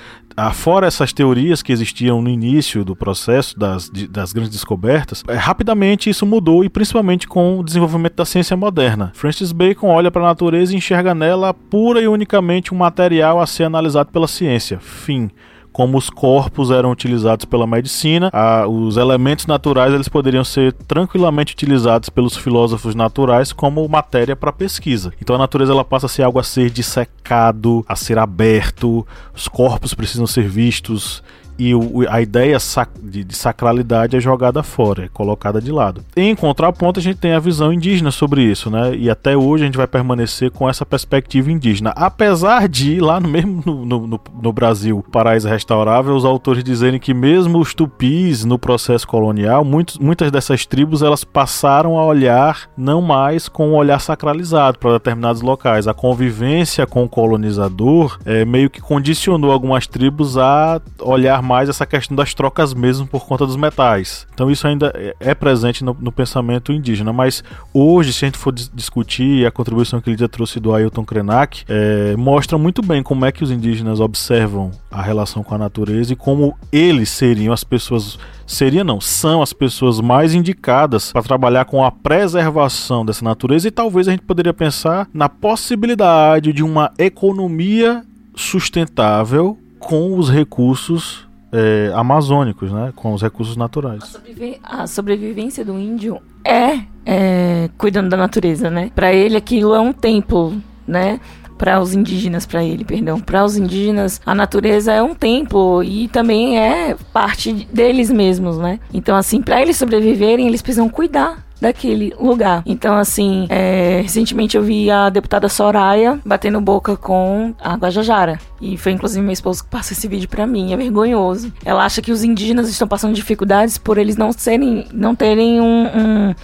[0.54, 6.10] Fora essas teorias que existiam no início do processo das, das grandes descobertas, é, rapidamente
[6.10, 9.12] isso mudou e principalmente com o desenvolvimento da ciência moderna.
[9.14, 13.48] Francis Bacon olha para a natureza e enxerga nela pura e unicamente um material a
[13.48, 14.78] ser analisado pela ciência.
[14.80, 15.30] Fim
[15.76, 21.54] como os corpos eram utilizados pela medicina, a, os elementos naturais eles poderiam ser tranquilamente
[21.54, 25.12] utilizados pelos filósofos naturais como matéria para pesquisa.
[25.22, 29.50] Então a natureza ela passa a ser algo a ser dissecado, a ser aberto, os
[29.50, 31.22] corpos precisam ser vistos
[31.58, 36.04] e o, a ideia sac, de, de, sacralidade é jogada fora, é colocada de lado.
[36.16, 38.96] Em contraponto, a gente tem a visão indígena sobre isso, né?
[38.96, 41.92] E até hoje a gente vai permanecer com essa perspectiva indígena.
[41.96, 47.14] Apesar de, lá no mesmo no, no, no Brasil, Paraíso Restaurável, os autores dizerem que
[47.14, 53.02] mesmo os tupis no processo colonial, muitos, muitas dessas tribos elas passaram a olhar não
[53.02, 55.88] mais com um olhar sacralizado para determinados locais.
[55.88, 61.86] A convivência com o colonizador é, meio que condicionou algumas tribos a olhar mais essa
[61.86, 64.28] questão das trocas mesmo por conta dos metais.
[64.34, 68.38] Então isso ainda é, é presente no, no pensamento indígena, mas hoje, se a gente
[68.38, 73.26] for discutir a contribuição que ele trouxe do Ailton Krenak, é, mostra muito bem como
[73.26, 77.64] é que os indígenas observam a relação com a natureza e como eles seriam as
[77.64, 83.68] pessoas seria não, são as pessoas mais indicadas para trabalhar com a preservação dessa natureza
[83.68, 88.04] e talvez a gente poderia pensar na possibilidade de uma economia
[88.36, 94.04] sustentável com os recursos é, amazônicos, né, com os recursos naturais.
[94.04, 98.92] A, sobrevi a sobrevivência do índio é, é, cuidando da natureza, né?
[98.94, 100.54] Para ele aquilo é um templo,
[100.86, 101.20] né?
[101.58, 106.10] para os indígenas, para ele, perdão, para os indígenas, a natureza é um templo e
[106.10, 108.78] também é parte deles mesmos, né?
[108.94, 112.64] Então, assim, para eles sobreviverem, eles precisam cuidar daquele lugar.
[112.66, 118.40] Então, assim, é, recentemente eu vi a deputada Soraya batendo boca com a Guajajara.
[118.62, 120.74] E foi inclusive meu esposo que passa esse vídeo para mim.
[120.74, 121.52] É vergonhoso.
[121.64, 125.86] Ela acha que os indígenas estão passando dificuldades por eles não serem, não terem um,
[125.86, 126.36] um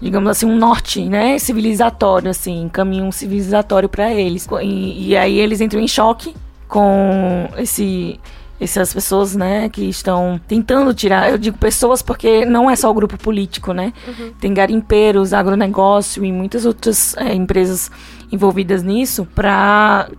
[0.00, 4.48] digamos assim, um norte, né, civilizatório, assim, caminho civilizatório para eles.
[4.62, 6.34] E, e aí eles entram em choque
[6.66, 8.18] com esse
[8.60, 11.30] essas pessoas, né, que estão tentando tirar.
[11.30, 13.92] Eu digo pessoas porque não é só o grupo político, né?
[14.06, 14.32] Uhum.
[14.38, 17.90] Tem garimpeiros, agronegócio e muitas outras é, empresas
[18.30, 20.10] envolvidas nisso para,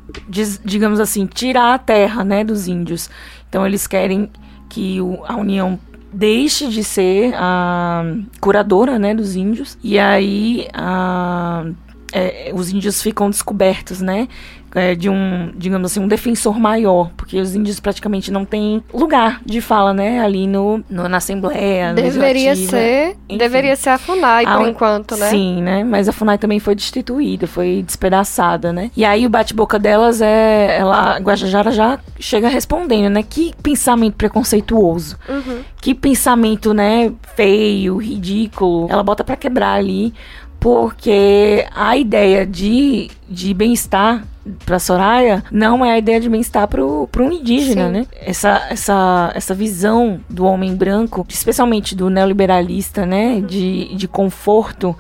[0.66, 3.10] digamos assim, tirar a terra, né, dos índios.
[3.48, 4.30] Então eles querem
[4.68, 5.80] que o, a União
[6.12, 8.04] deixe de ser a
[8.40, 11.66] curadora, né, dos índios e aí a,
[12.12, 14.28] é, os índios ficam descobertos, né?
[14.76, 19.42] É, de um, digamos assim, um defensor maior, porque os índios praticamente não têm lugar
[19.46, 21.94] de fala, né, ali no, no na Assembleia.
[21.94, 23.38] Deveria ser, enfim.
[23.38, 25.30] deveria ser a FUNAI por enquanto, né?
[25.30, 28.92] Sim, né, mas a FUNAI também foi destituída, foi despedaçada, né?
[28.96, 34.16] E aí o bate-boca delas é, ela, a Guajajara já chega respondendo, né, que pensamento
[34.16, 35.62] preconceituoso, uhum.
[35.82, 40.14] que pensamento, né, feio, ridículo, ela bota para quebrar ali,
[40.60, 44.24] porque a ideia de, de bem-estar
[44.66, 47.92] para Soraya, não é a ideia de bem-estar pro, pro indígena, Sim.
[47.92, 48.08] né?
[48.20, 53.40] Essa, essa, essa visão do homem branco, especialmente do neoliberalista, né?
[53.42, 54.96] De, de conforto,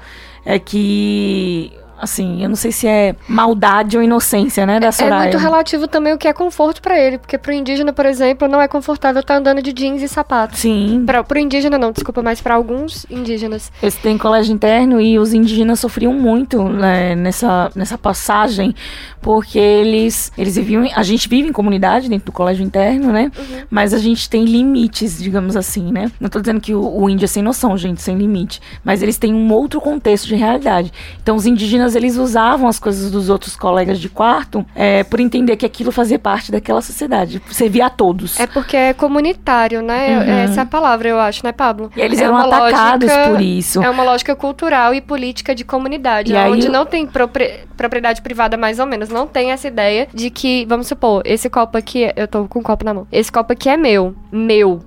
[0.45, 1.71] é que.
[2.01, 5.21] Assim, eu não sei se é maldade ou inocência, né, da É Soraya.
[5.23, 8.59] muito relativo também o que é conforto pra ele, porque pro indígena, por exemplo, não
[8.59, 10.59] é confortável estar andando de jeans e sapatos.
[10.59, 13.71] Sim, Pra, pro indígena não, desculpa, mas pra alguns indígenas.
[13.82, 18.73] Eles têm colégio interno e os indígenas sofriam muito né, nessa, nessa passagem,
[19.21, 20.88] porque eles, eles viviam.
[20.95, 23.32] A gente vive em comunidade dentro do colégio interno, né?
[23.69, 26.11] Mas a gente tem limites, digamos assim, né?
[26.19, 28.59] Não tô dizendo que o, o índio é sem noção, gente, sem limite.
[28.84, 30.91] Mas eles têm um outro contexto de realidade.
[31.21, 35.55] Então os indígenas, eles usavam as coisas dos outros colegas de quarto é, por entender
[35.57, 38.39] que aquilo fazia parte daquela sociedade, servia a todos.
[38.39, 40.17] É porque é comunitário, né?
[40.17, 40.23] Uhum.
[40.43, 41.91] Essa é a palavra, eu acho, né, Pablo?
[41.95, 43.83] E eles É eram atacados lógica- por isso.
[43.83, 48.21] É uma lógica cultural e política de comunidade, E aí onde não tem propri- propriedade
[48.21, 49.09] privada, mais ou menos.
[49.09, 52.63] Não tem essa ideia de que, vamos supor, esse copo aqui, eu tô com o
[52.63, 53.07] copo na mão.
[53.11, 54.15] Esse copo aqui é meu.
[54.31, 54.81] Meu.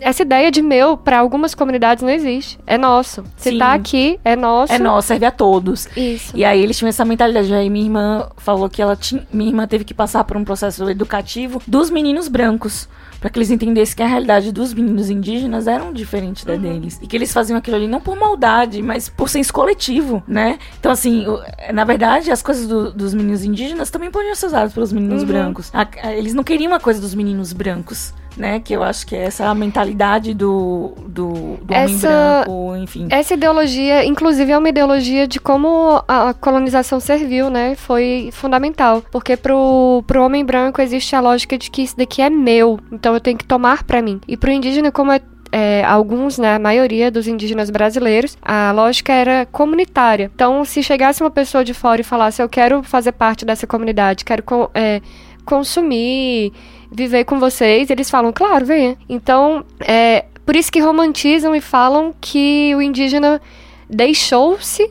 [0.00, 2.58] Essa ideia de meu, pra algumas comunidades, não existe.
[2.66, 3.24] É nosso.
[3.36, 3.58] Se Sim.
[3.58, 4.72] tá aqui, é nosso.
[4.72, 5.88] É nosso, serve a todos.
[5.96, 6.36] Isso.
[6.36, 7.52] E aí eles tinham essa mentalidade.
[7.52, 9.26] Aí minha irmã falou que ela tinha.
[9.32, 12.88] Minha irmã teve que passar por um processo educativo dos meninos brancos.
[13.20, 16.98] Pra que eles entendessem que a realidade dos meninos indígenas eram diferente da deles.
[17.00, 20.58] E que eles faziam aquilo ali não por maldade, mas por senso coletivo, né?
[20.78, 21.24] Então, assim,
[21.72, 25.28] na verdade, as coisas do- dos meninos indígenas também podiam ser usadas pelos meninos Uhum.
[25.28, 25.70] brancos.
[25.72, 28.12] A- a- eles não queriam uma coisa dos meninos brancos.
[28.36, 32.76] Né, que eu acho que é essa a mentalidade do, do, do homem Essa- branco,
[32.76, 33.06] enfim.
[33.08, 37.76] Essa ideologia, inclusive, é uma ideologia de como a colonização serviu, né?
[37.76, 39.02] Foi fundamental.
[39.12, 43.14] Porque pro, pro homem branco existe a lógica de que isso daqui é meu, então
[43.14, 44.20] eu tenho que tomar pra mim.
[44.26, 45.20] E pro indígena, como é,
[45.52, 50.28] é, alguns, né, a maioria dos indígenas brasileiros, a lógica era comunitária.
[50.34, 54.24] Então, se chegasse uma pessoa de fora e falasse, eu quero fazer parte dessa comunidade,
[54.24, 54.42] quero
[54.74, 55.00] é,
[55.44, 56.52] consumir,
[56.90, 58.96] viver com vocês, eles falam, claro, venha.
[59.08, 63.40] Então, é por isso que romantizam e falam que o indígena
[63.88, 64.90] deixou-se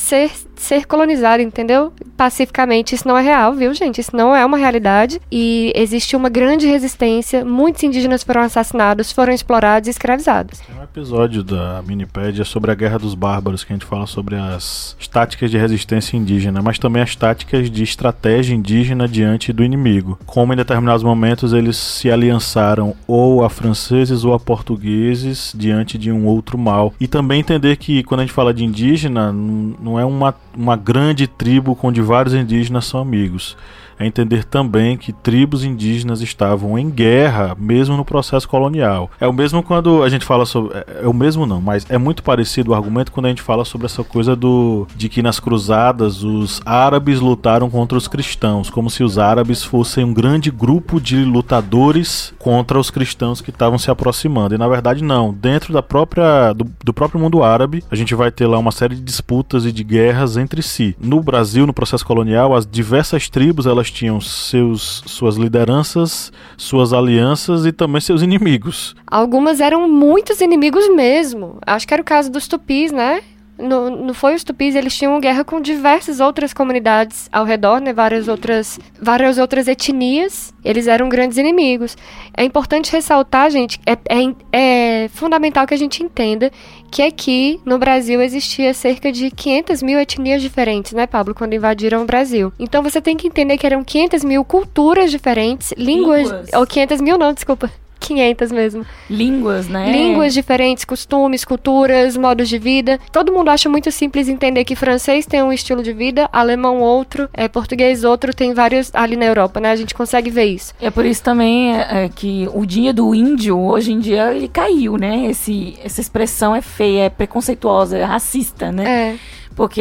[0.00, 1.92] ser, ser colonizado, entendeu?
[2.16, 2.94] Pacificamente.
[2.94, 4.00] Isso não é real, viu, gente?
[4.00, 5.20] Isso não é uma realidade.
[5.30, 7.44] E existe uma grande resistência.
[7.44, 10.60] Muitos indígenas foram assassinados, foram explorados e escravizados.
[10.60, 14.36] Tem um episódio da Minipédia sobre a Guerra dos Bárbaros, que a gente fala sobre
[14.36, 20.18] as táticas de resistência indígena, mas também as táticas de estratégia indígena diante do inimigo.
[20.26, 26.10] Como em determinados momentos eles se aliançaram ou a franceses ou a portugueses diante de
[26.10, 26.92] um outro mal.
[27.00, 30.76] E também entender que quando a gente fala de indígena, n- não é uma, uma
[30.76, 33.56] grande tribo onde vários indígenas são amigos
[34.00, 39.10] é entender também que tribos indígenas estavam em guerra mesmo no processo colonial.
[39.20, 40.78] É o mesmo quando a gente fala sobre.
[40.78, 43.64] É, é o mesmo não, mas é muito parecido o argumento quando a gente fala
[43.64, 48.88] sobre essa coisa do de que nas cruzadas os árabes lutaram contra os cristãos, como
[48.88, 53.90] se os árabes fossem um grande grupo de lutadores contra os cristãos que estavam se
[53.90, 54.54] aproximando.
[54.54, 55.34] E na verdade não.
[55.34, 58.94] Dentro da própria do, do próprio mundo árabe, a gente vai ter lá uma série
[58.94, 60.96] de disputas e de guerras entre si.
[60.98, 67.66] No Brasil, no processo colonial, as diversas tribos elas tinham seus, suas lideranças, suas alianças
[67.66, 68.94] e também seus inimigos.
[69.06, 71.58] Algumas eram muitos inimigos mesmo.
[71.66, 73.22] Acho que era o caso dos tupis, né?
[73.60, 77.92] No, não foi os tupis, eles tinham guerra com diversas outras comunidades ao redor, né?
[77.92, 80.52] Várias outras, várias outras etnias.
[80.64, 81.96] Eles eram grandes inimigos.
[82.36, 86.50] É importante ressaltar, gente, é, é, é fundamental que a gente entenda
[86.90, 92.02] que aqui no Brasil existia cerca de 500 mil etnias diferentes, né, Pablo, quando invadiram
[92.02, 92.52] o Brasil.
[92.58, 96.28] Então você tem que entender que eram 500 mil culturas diferentes, línguas.
[96.28, 96.50] Línguas.
[96.54, 97.70] Ou 500 mil, não, desculpa.
[98.00, 98.86] 500 mesmo.
[99.08, 99.92] Línguas, né?
[99.92, 102.98] Línguas diferentes, costumes, culturas, modos de vida.
[103.12, 107.28] Todo mundo acha muito simples entender que francês tem um estilo de vida, alemão outro,
[107.32, 109.70] é, português outro, tem vários ali na Europa, né?
[109.70, 110.74] A gente consegue ver isso.
[110.80, 114.48] É por isso também é, é, que o dia do índio, hoje em dia, ele
[114.48, 115.26] caiu, né?
[115.26, 119.12] Esse, essa expressão é feia, é preconceituosa, é racista, né?
[119.12, 119.39] É.
[119.54, 119.80] Porque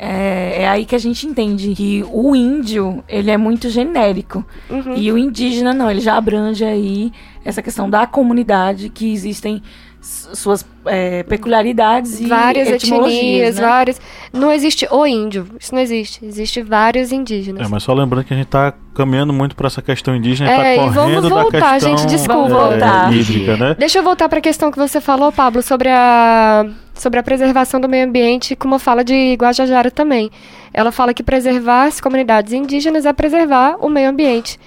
[0.00, 4.44] é, é aí que a gente entende que o índio, ele é muito genérico.
[4.70, 4.94] Uhum.
[4.96, 7.12] E o indígena não, ele já abrange aí
[7.44, 9.62] essa questão da comunidade, que existem
[10.00, 13.62] suas é, peculiaridades e várias etimologias, etnias, né?
[13.62, 14.00] várias.
[14.32, 16.24] Não existe o índio, isso não existe.
[16.24, 17.66] Existe vários indígenas.
[17.66, 20.76] É, mas só lembrando que a gente tá caminhando muito para essa questão indígena, É,
[20.76, 22.48] e e tá vamos correndo voltar, da questão gente, desculpa.
[22.48, 23.12] Vamos voltar.
[23.12, 23.76] é, hídrica, né?
[23.78, 26.66] Deixa eu voltar para a questão que você falou, Pablo, sobre a
[26.98, 30.30] sobre a preservação do meio ambiente, como fala de Guajajara também.
[30.72, 34.58] Ela fala que preservar as comunidades indígenas é preservar o meio ambiente.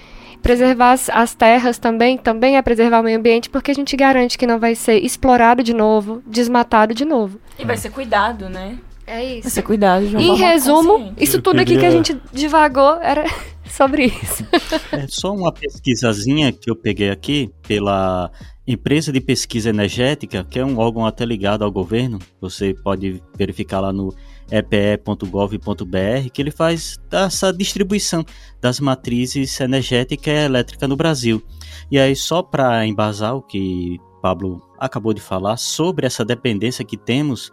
[0.42, 4.36] Preservar as, as terras também, também é preservar o meio ambiente, porque a gente garante
[4.36, 7.38] que não vai ser explorado de novo, desmatado de novo.
[7.58, 8.76] E vai ser cuidado, né?
[9.06, 9.48] É isso.
[9.48, 10.22] Esse cuidado, João.
[10.22, 13.24] Em resumo, isso tudo aqui que a gente divagou era
[13.72, 14.44] sobre isso.
[14.92, 18.30] É só uma pesquisazinha que eu peguei aqui pela
[18.66, 22.18] Empresa de Pesquisa Energética, que é um órgão até ligado ao governo.
[22.40, 24.14] Você pode verificar lá no
[24.50, 28.24] epe.gov.br que ele faz essa distribuição
[28.60, 31.42] das matrizes energética e elétrica no Brasil.
[31.90, 36.96] E aí, só para embasar o que Pablo acabou de falar sobre essa dependência que
[36.96, 37.50] temos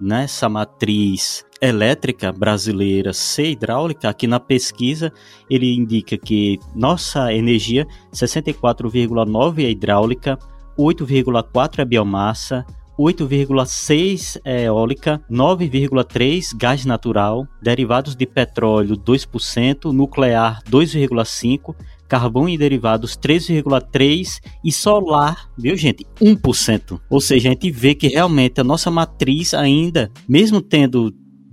[0.00, 5.12] nessa matriz elétrica brasileira ser hidráulica, aqui na pesquisa
[5.48, 10.36] ele indica que nossa energia 64,9 é hidráulica,
[10.76, 12.66] 8,4 é biomassa,
[12.98, 21.74] 8,6 é eólica, 9,3 gás natural, derivados de petróleo 2%, nuclear 2,5,
[22.08, 27.00] carvão e derivados 3,3 e solar, viu gente, 1%.
[27.08, 31.10] Ou seja, a gente vê que realmente a nossa matriz ainda, mesmo tendo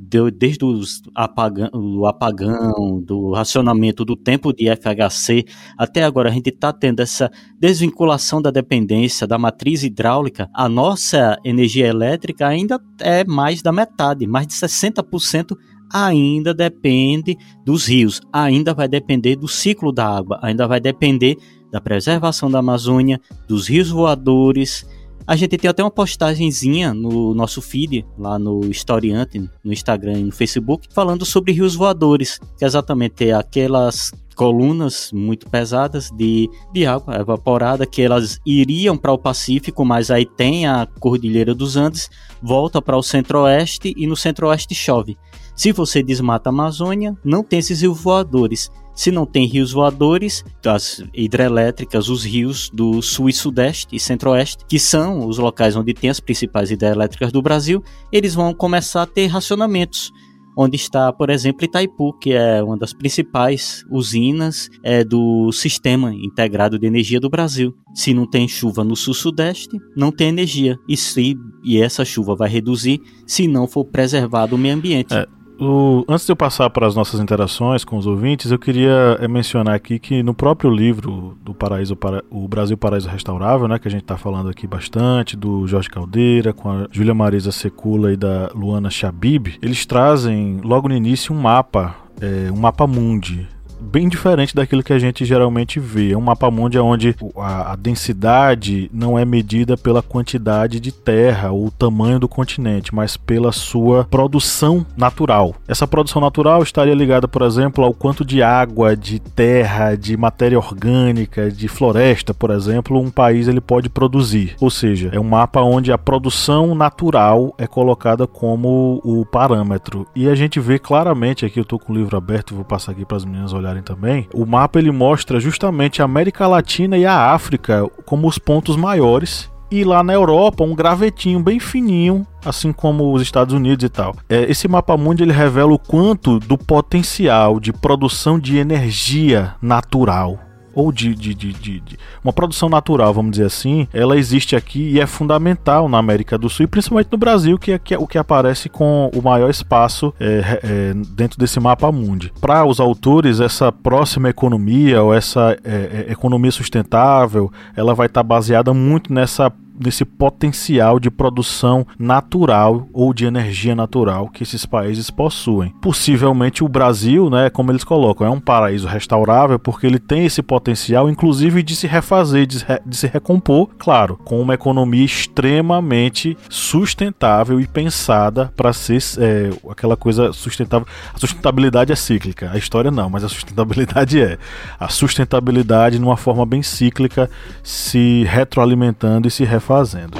[0.10, 5.45] deu- desde os apagão, o apagão, do racionamento do tempo de FHC,
[5.78, 7.30] até agora a gente está tendo essa
[7.60, 14.26] desvinculação da dependência da matriz hidráulica, a nossa energia elétrica ainda é mais da metade,
[14.26, 15.55] mais de 60%
[15.91, 21.36] ainda depende dos rios, ainda vai depender do ciclo da água, ainda vai depender
[21.72, 24.86] da preservação da Amazônia, dos rios voadores,
[25.26, 30.24] a gente tem até uma postagenzinha no nosso feed, lá no Historiante, no Instagram e
[30.24, 36.86] no Facebook, falando sobre rios voadores, que é exatamente aquelas colunas muito pesadas de, de
[36.86, 42.09] água evaporada que elas iriam para o Pacífico, mas aí tem a Cordilheira dos Andes,
[42.41, 45.17] volta para o centro-oeste e no centro-oeste chove.
[45.53, 48.72] Se você desmata a Amazônia, não tem esses rios voadores.
[48.99, 54.65] Se não tem rios voadores, as hidrelétricas, os rios do sul e sudeste e centro-oeste,
[54.67, 57.81] que são os locais onde tem as principais hidrelétricas do Brasil,
[58.11, 60.11] eles vão começar a ter racionamentos.
[60.57, 66.77] Onde está, por exemplo, Itaipu, que é uma das principais usinas é, do sistema integrado
[66.77, 67.73] de energia do Brasil.
[67.95, 70.77] Se não tem chuva no sul-sudeste, não tem energia.
[70.89, 75.13] E, se, e essa chuva vai reduzir se não for preservado o meio ambiente.
[75.13, 75.38] É.
[75.60, 79.28] O- antes de eu passar para as nossas interações com os ouvintes, eu queria eh,
[79.28, 83.88] mencionar aqui que no próprio livro do Paraíso, Para- o Brasil Paraíso Restaurável, né, que
[83.88, 88.16] a gente está falando aqui bastante, do Jorge Caldeira, com a Júlia Marisa Secula e
[88.16, 93.45] da Luana Chabib, eles trazem logo no início um mapa, eh, um mapa mundi.
[93.80, 96.11] Bem diferente daquilo que a gente geralmente vê.
[96.11, 101.51] É um mapa mundi onde a, a densidade não é medida pela quantidade de terra
[101.51, 105.55] ou tamanho do continente, mas pela sua produção natural.
[105.67, 110.57] Essa produção natural estaria ligada, por exemplo, ao quanto de água, de terra, de matéria
[110.57, 114.55] orgânica, de floresta, por exemplo, um país ele pode produzir.
[114.59, 120.05] Ou seja, é um mapa onde a produção natural é colocada como o parâmetro.
[120.15, 123.05] E a gente vê claramente aqui, eu estou com o livro aberto, vou passar aqui
[123.05, 124.28] para as meninas olharem também.
[124.34, 129.49] O mapa ele mostra justamente a América Latina e a África como os pontos maiores
[129.72, 134.15] e lá na Europa um gravetinho bem fininho, assim como os Estados Unidos e tal.
[134.28, 140.48] É, esse mapa mundi ele revela o quanto do potencial de produção de energia natural
[140.74, 141.84] ou de, de, de, de-
[142.24, 146.49] uma produção natural, vamos dizer assim, ela existe aqui e é fundamental na América do
[146.49, 149.49] Sul e principalmente no Brasil, que é, que é o que aparece com o maior
[149.49, 152.32] espaço é, é, dentro desse mapa mundi.
[152.39, 158.24] Para os autores, essa próxima economia ou essa é, é, economia sustentável, ela vai estar
[158.24, 165.09] baseada muito nessa nesse potencial de produção natural ou de energia natural que esses países
[165.09, 165.73] possuem.
[165.82, 170.41] Possivelmente o Brasil, né, como eles colocam, é um paraíso restaurável porque ele tem esse
[170.41, 177.59] potencial, inclusive de se refazer, de de se recompor, claro, com uma economia extremamente sustentável
[177.59, 180.88] e pensada para ser é, aquela coisa sustentável.
[181.13, 184.38] A sustentabilidade é cíclica, a história não, mas a sustentabilidade é.
[184.80, 187.30] A sustentabilidade numa forma bem cíclica,
[187.63, 190.17] se retroalimentando e se refazendo.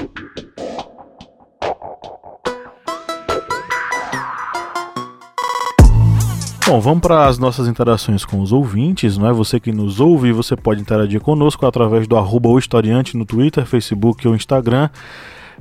[6.68, 9.34] Bom, vamos para as nossas interações com os ouvintes, não é?
[9.34, 14.28] Você que nos ouve, você pode interagir conosco através do arroba historiante no Twitter, Facebook
[14.28, 14.88] ou Instagram.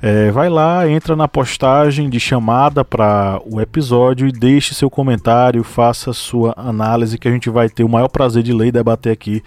[0.03, 5.65] É, vai lá, entra na postagem de chamada para o episódio e deixe seu comentário,
[5.65, 9.13] faça sua análise que a gente vai ter o maior prazer de ler e debater
[9.13, 9.43] aqui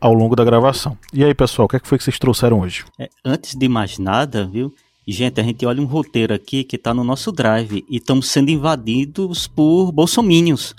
[0.00, 0.96] ao longo da gravação.
[1.12, 2.84] E aí, pessoal, o que, é que foi que vocês trouxeram hoje?
[2.98, 4.72] É, antes de mais nada, viu?
[5.06, 8.50] Gente, a gente olha um roteiro aqui que tá no nosso drive e estamos sendo
[8.50, 10.74] invadidos por bolsominions.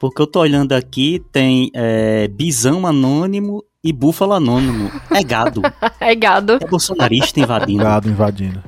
[0.00, 4.90] Porque eu tô olhando aqui, tem é, bisão anônimo e búfalo anônimo.
[5.10, 5.62] É gado.
[6.00, 6.58] É gado.
[6.60, 7.82] É bolsonarista invadindo.
[7.82, 8.62] Gado invadindo.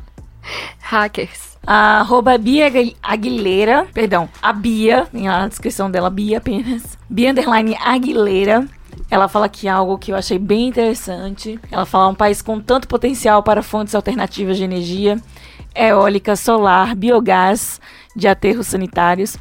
[0.80, 1.56] Hackers.
[1.66, 2.70] A arroba Bia
[3.02, 6.96] Aguilera, perdão, a Bia, tem a descrição dela, Bia apenas.
[7.08, 8.66] Bia Underline Aguilera.
[9.10, 11.58] Ela fala é algo que eu achei bem interessante.
[11.70, 15.16] Ela fala um país com tanto potencial para fontes alternativas de energia,
[15.74, 17.80] eólica, solar, biogás,
[18.14, 19.36] de aterros sanitários,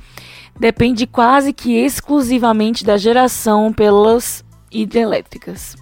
[0.60, 5.76] depende quase que exclusivamente da geração pelas hidrelétricas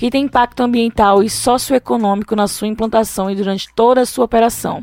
[0.00, 4.82] que tem impacto ambiental e socioeconômico na sua implantação e durante toda a sua operação.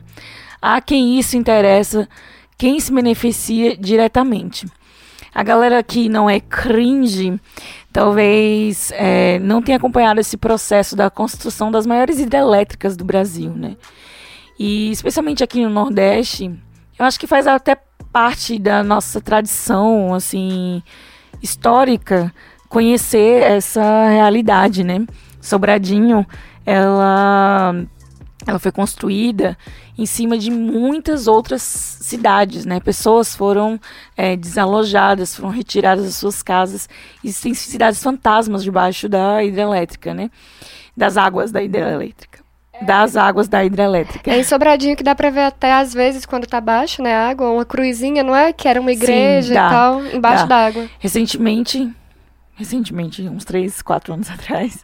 [0.62, 2.08] Há quem isso interessa,
[2.56, 4.68] quem se beneficia diretamente.
[5.34, 7.40] A galera que não é cringe,
[7.92, 13.76] talvez é, não tenha acompanhado esse processo da construção das maiores hidrelétricas do Brasil, né?
[14.60, 16.52] E especialmente aqui no Nordeste,
[16.98, 17.78] eu acho que faz até
[18.12, 20.82] parte da nossa tradição, assim,
[21.42, 22.34] histórica,
[22.68, 25.06] conhecer essa realidade, né?
[25.40, 26.26] Sobradinho,
[26.66, 27.76] ela
[28.48, 29.58] ela foi construída
[29.98, 32.80] em cima de muitas outras cidades, né?
[32.80, 33.80] Pessoas foram
[34.16, 36.88] é, desalojadas, foram retiradas das suas casas.
[37.24, 40.32] Existem cidades fantasmas debaixo da hidrelétrica, né?
[40.96, 42.40] Das águas da hidrelétrica.
[42.82, 44.32] Das águas da hidrelétrica.
[44.32, 47.30] É em Sobradinho que dá pra ver até, às vezes, quando tá baixo, né, a
[47.30, 48.54] água, uma cruzinha, não é?
[48.54, 50.88] Que era uma igreja Sim, dá, e tal, embaixo d'água.
[51.00, 51.92] Recentemente,
[52.58, 54.84] recentemente, uns 3, 4 anos atrás,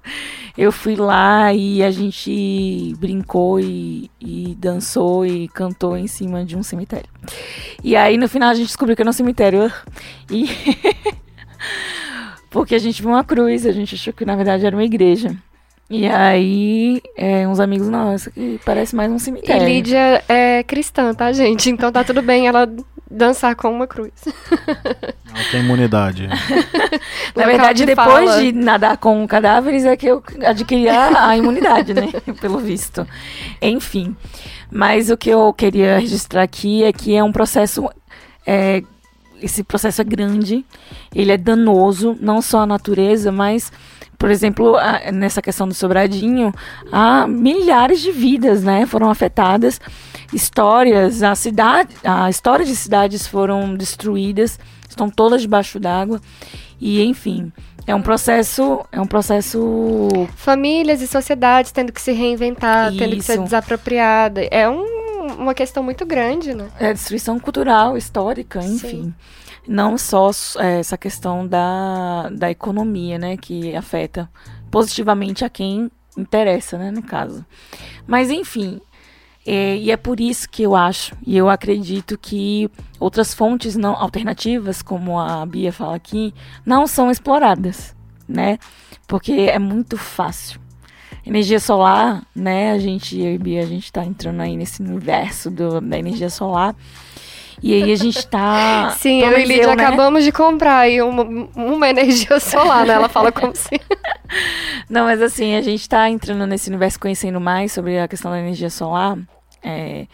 [0.57, 6.55] eu fui lá e a gente brincou e, e, dançou e cantou em cima de
[6.55, 7.09] um cemitério.
[7.84, 9.71] E aí no final a gente descobriu que era um cemitério
[10.30, 10.47] e
[12.51, 15.36] porque a gente viu uma cruz, a gente achou que na verdade era uma igreja.
[15.89, 19.67] E aí, é, uns amigos, nossa, que parece mais um cemitério.
[19.67, 21.69] E Lídia é cristã, tá, gente?
[21.69, 22.67] Então tá tudo bem ela
[23.14, 24.11] dançar com uma cruz.
[25.34, 26.28] Ela tem imunidade.
[27.36, 28.41] Na verdade, depois fala.
[28.41, 32.09] de nadar com cadáveres é que eu adquiri a, a imunidade, né?
[32.41, 33.07] Pelo visto.
[33.61, 34.16] Enfim.
[34.72, 37.89] Mas o que eu queria registrar aqui é que é um processo.
[38.45, 38.84] É,
[39.41, 40.66] esse processo é grande,
[41.14, 43.72] ele é danoso, não só à natureza, mas
[44.18, 44.76] por exemplo,
[45.11, 46.53] nessa questão do Sobradinho,
[46.91, 49.80] há milhares de vidas, né, foram afetadas,
[50.32, 54.59] histórias, a cidade, a história de cidades foram destruídas,
[54.89, 56.22] estão todas debaixo d'água
[56.80, 57.51] e, enfim,
[57.86, 60.07] é um processo, é um processo.
[60.36, 62.97] Famílias e sociedades tendo que se reinventar, Isso.
[62.97, 64.41] tendo que ser desapropriada.
[64.49, 64.86] É um,
[65.38, 66.68] uma questão muito grande, né?
[66.80, 68.78] É destruição cultural, histórica, enfim.
[68.78, 69.14] Sim
[69.68, 74.30] não só é, essa questão da, da economia, né, que afeta
[74.70, 77.45] positivamente a quem interessa, né, no caso.
[78.05, 78.82] Mas enfim,
[79.45, 83.93] é, e é por isso que eu acho e eu acredito que outras fontes não
[83.93, 86.34] alternativas, como a Bia fala aqui,
[86.66, 87.93] não são exploradas,
[88.28, 88.57] né?
[89.05, 90.61] Porque é muito fácil.
[91.26, 92.72] Energia solar, né?
[92.72, 96.30] A gente, eu e Bia, a gente está entrando aí nesse universo do, da energia
[96.30, 96.76] solar.
[97.64, 98.89] E aí a gente tá.
[98.99, 99.74] Sim, eu e Lídia né?
[99.74, 101.24] acabamos de comprar aí uma,
[101.55, 102.93] uma energia solar, né?
[102.93, 103.80] Ela fala como se.
[104.89, 108.39] Não, mas assim, a gente tá entrando nesse universo conhecendo mais sobre a questão da
[108.39, 109.18] energia solar.
[109.64, 110.07] É,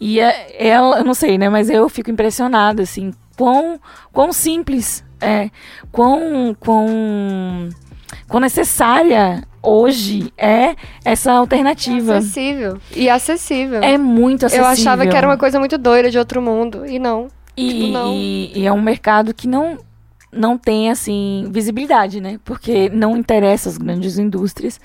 [0.00, 1.50] e é, ela, eu não sei, né?
[1.50, 3.78] Mas eu fico impressionada, assim, quão,
[4.10, 5.50] quão simples é,
[5.90, 7.68] quão, quão,
[8.28, 12.14] quão necessária hoje é essa alternativa.
[12.14, 12.78] É acessível.
[12.94, 13.82] E acessível.
[13.82, 14.66] É muito acessível.
[14.66, 16.86] Eu achava que era uma coisa muito doida de outro mundo.
[16.86, 17.28] E não.
[17.56, 18.14] E, tipo, não.
[18.14, 19.78] e, e é um mercado que não,
[20.32, 22.38] não tem, assim, visibilidade, né?
[22.44, 24.80] Porque não interessa às grandes indústrias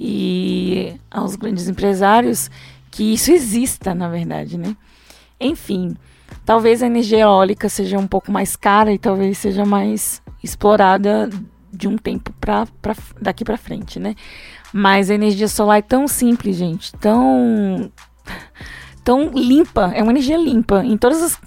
[0.00, 2.50] e aos grandes empresários
[2.90, 4.76] que isso exista, na verdade, né?
[5.40, 5.94] Enfim,
[6.44, 11.30] talvez a energia eólica seja um pouco mais cara e talvez seja mais explorada
[11.72, 14.14] de um tempo pra, pra, daqui para frente, né?
[14.72, 17.90] Mas a energia solar é tão simples, gente, tão
[19.04, 21.38] tão limpa, é uma energia limpa em todos os,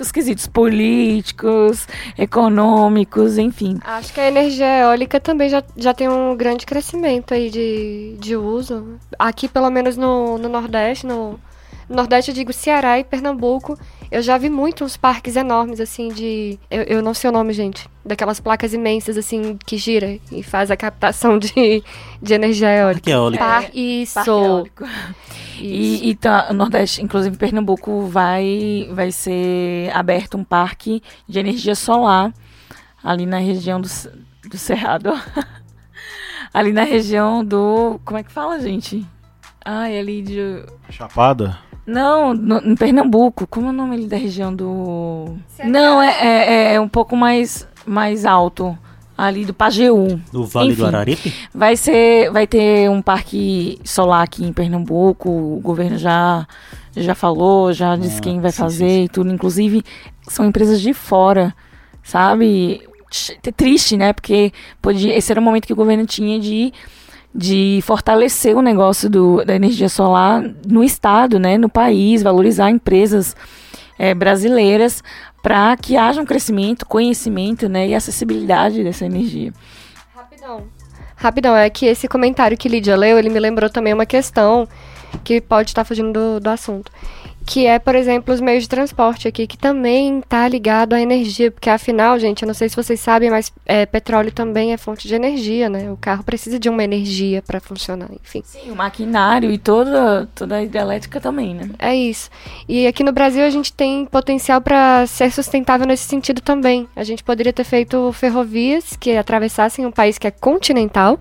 [0.00, 1.86] os, quesitos políticos,
[2.18, 3.78] econômicos, enfim.
[3.84, 8.36] Acho que a energia eólica também já, já tem um grande crescimento aí de, de
[8.36, 8.98] uso.
[9.16, 11.38] Aqui, pelo menos no, no Nordeste, no,
[11.88, 13.78] Nordeste, eu digo Ceará e Pernambuco,
[14.10, 16.58] eu já vi muitos parques enormes, assim, de.
[16.70, 17.88] Eu, eu não sei o nome, gente.
[18.04, 21.82] Daquelas placas imensas, assim, que gira e faz a captação de,
[22.20, 23.00] de energia eólica.
[23.00, 23.44] Parque eólico.
[23.44, 24.14] Par, isso.
[24.14, 24.84] Parque eólico.
[25.58, 31.74] E, e tá, no Nordeste, inclusive Pernambuco, vai, vai ser aberto um parque de energia
[31.74, 32.32] solar
[33.02, 33.88] ali na região do,
[34.48, 35.12] do Cerrado.
[36.52, 38.00] ali na região do.
[38.04, 39.06] Como é que fala, gente?
[39.64, 40.64] Ai, ali de.
[40.88, 41.58] Chapada?
[41.86, 43.46] Não, no, em Pernambuco.
[43.46, 45.36] Como é o nome da região do.
[45.64, 48.76] Não, é, é, é, um pouco mais, mais alto.
[49.16, 50.20] Ali do Pajeú.
[50.32, 51.32] Do Vale Enfim, do Araripe?
[51.54, 52.32] Vai ser.
[52.32, 55.28] Vai ter um parque solar aqui em Pernambuco.
[55.28, 56.44] O governo já,
[56.96, 59.30] já falou, já disse Ah, quem vai sim, fazer sim, e tudo.
[59.32, 59.84] Inclusive,
[60.28, 61.54] são empresas de fora,
[62.02, 62.82] sabe?
[63.56, 64.12] Triste, né?
[64.12, 66.72] Porque podia, esse era o momento que o governo tinha de,
[67.32, 71.56] de fortalecer o negócio do, da energia solar no estado, né?
[71.56, 73.36] No país, valorizar empresas
[73.96, 75.04] eh, brasileiras
[75.44, 77.86] para que haja um crescimento, conhecimento, né?
[77.86, 79.52] E acessibilidade dessa energia.
[80.16, 80.62] Rapidão.
[81.14, 84.66] Rapidão, é que esse comentário que Lídia leu, ele me lembrou também uma questão
[85.22, 86.90] que pode estar fugindo do, do assunto.
[87.46, 91.50] Que é, por exemplo, os meios de transporte aqui, que também está ligado à energia.
[91.50, 95.06] Porque, afinal, gente, eu não sei se vocês sabem, mas é, petróleo também é fonte
[95.06, 95.90] de energia, né?
[95.90, 98.42] O carro precisa de uma energia para funcionar, enfim.
[98.44, 101.68] Sim, o maquinário e toda, toda a hidrelétrica também, né?
[101.78, 102.30] É isso.
[102.68, 106.88] E aqui no Brasil a gente tem potencial para ser sustentável nesse sentido também.
[106.96, 111.18] A gente poderia ter feito ferrovias que atravessassem um país que é continental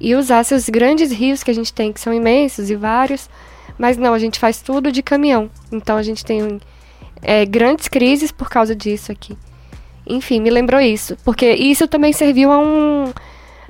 [0.00, 3.28] e usasse os grandes rios que a gente tem, que são imensos e vários.
[3.78, 5.50] Mas não, a gente faz tudo de caminhão.
[5.72, 6.60] Então a gente tem
[7.22, 9.36] é, grandes crises por causa disso aqui.
[10.06, 11.16] Enfim, me lembrou isso.
[11.24, 13.12] Porque isso também serviu a um,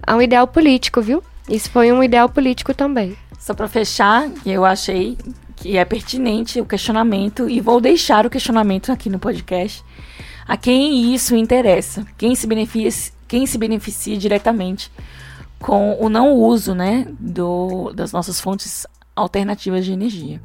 [0.06, 1.22] a um ideal político, viu?
[1.48, 3.16] Isso foi um ideal político também.
[3.38, 5.16] Só para fechar, eu achei
[5.56, 9.84] que é pertinente o questionamento e vou deixar o questionamento aqui no podcast.
[10.46, 12.06] A quem isso interessa?
[12.18, 14.90] Quem se beneficia, quem se beneficia diretamente
[15.58, 20.40] com o não uso, né, do, das nossas fontes alternativas de energia?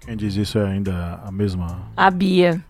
[0.00, 1.80] Quem diz isso é ainda a mesma.
[1.96, 2.62] A Bia,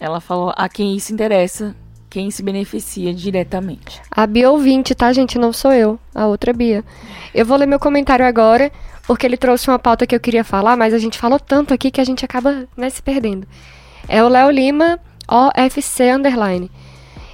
[0.00, 1.74] ela falou a quem isso interessa,
[2.10, 4.00] quem se beneficia diretamente.
[4.10, 5.38] A Bia ouvinte, tá, gente?
[5.38, 5.98] Não sou eu.
[6.14, 6.84] A outra Bia.
[7.34, 8.70] Eu vou ler meu comentário agora,
[9.06, 11.90] porque ele trouxe uma pauta que eu queria falar, mas a gente falou tanto aqui
[11.90, 13.46] que a gente acaba né, se perdendo.
[14.06, 16.70] É o Léo Lima, OFC Underline.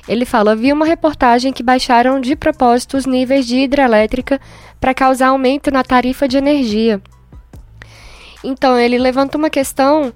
[0.08, 4.40] Ele fala: vi uma reportagem que baixaram de propósito os níveis de hidrelétrica
[4.80, 7.00] para causar aumento na tarifa de energia.
[8.42, 10.12] Então, ele levanta uma questão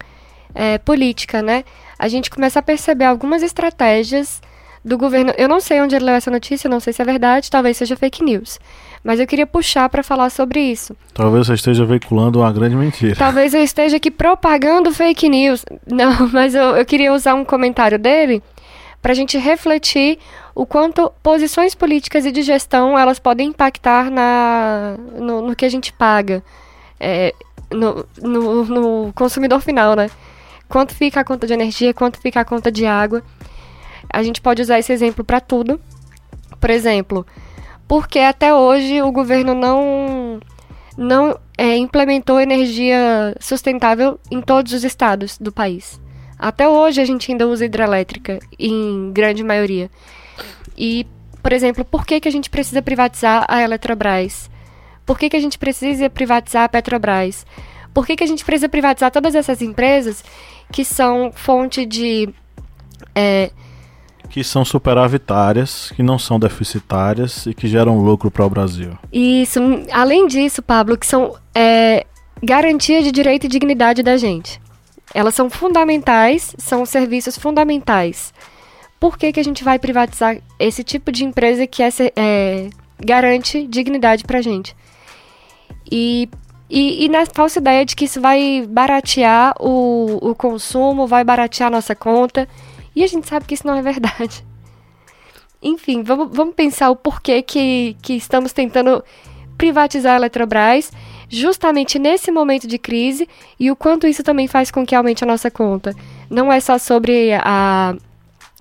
[0.54, 1.64] é, política, né?
[1.98, 4.40] A gente começa a perceber algumas estratégias
[4.84, 5.32] do governo.
[5.36, 7.96] Eu não sei onde ele leu essa notícia, não sei se é verdade, talvez seja
[7.96, 8.58] fake news.
[9.04, 10.96] Mas eu queria puxar para falar sobre isso.
[11.12, 13.16] Talvez você esteja veiculando uma grande mentira.
[13.16, 15.64] Talvez eu esteja aqui propagando fake news.
[15.86, 18.40] Não, mas eu, eu queria usar um comentário dele
[19.02, 20.18] para a gente refletir
[20.54, 25.68] o quanto posições políticas e de gestão elas podem impactar na, no, no que a
[25.68, 26.42] gente paga.
[27.00, 27.34] É,
[27.72, 30.08] no, no, no consumidor final, né?
[30.68, 33.22] Quanto fica a conta de energia, quanto fica a conta de água.
[34.08, 35.80] A gente pode usar esse exemplo para tudo.
[36.60, 37.26] Por exemplo,
[37.88, 40.40] porque até hoje o governo não,
[40.96, 46.00] não é, implementou energia sustentável em todos os estados do país.
[46.42, 49.88] Até hoje a gente ainda usa hidrelétrica, em grande maioria.
[50.76, 51.06] E,
[51.40, 54.50] por exemplo, por que, que a gente precisa privatizar a Eletrobras?
[55.06, 57.46] Por que, que a gente precisa privatizar a Petrobras?
[57.94, 60.24] Por que, que a gente precisa privatizar todas essas empresas
[60.72, 62.28] que são fonte de.
[63.14, 63.50] É,
[64.28, 68.98] Que são superavitárias, que não são deficitárias e que geram lucro para o Brasil.
[69.12, 69.60] Isso,
[69.92, 72.06] além disso, Pablo, que são é,
[72.42, 74.61] garantia de direito e dignidade da gente.
[75.14, 78.32] Elas são fundamentais, são serviços fundamentais.
[78.98, 83.66] Por que, que a gente vai privatizar esse tipo de empresa que é, é, garante
[83.66, 84.76] dignidade pra gente?
[85.90, 86.28] E,
[86.70, 91.66] e, e, na falsa ideia de que isso vai baratear o, o consumo, vai baratear
[91.66, 92.48] a nossa conta.
[92.94, 94.44] E a gente sabe que isso não é verdade.
[95.62, 99.04] Enfim, vamos, vamos pensar o porquê que, que estamos tentando
[99.56, 100.90] privatizar a Eletrobras
[101.32, 103.26] justamente nesse momento de crise
[103.58, 105.96] e o quanto isso também faz com que aumente a nossa conta.
[106.28, 107.94] Não é só sobre a,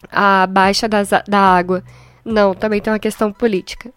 [0.10, 1.84] a baixa das, da água.
[2.24, 3.92] Não, também tem uma questão política.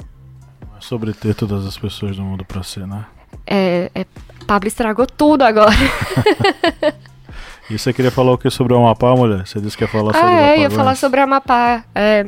[0.76, 3.06] É sobre ter todas as pessoas do mundo para ser, né?
[3.46, 4.04] É, é,
[4.46, 5.70] Pablo estragou tudo agora.
[7.70, 9.46] E você queria falar o que sobre o Amapá, mulher?
[9.46, 11.82] Você disse que ia falar ah, sobre é, o eu ia falar sobre o Amapá.
[11.94, 12.26] É,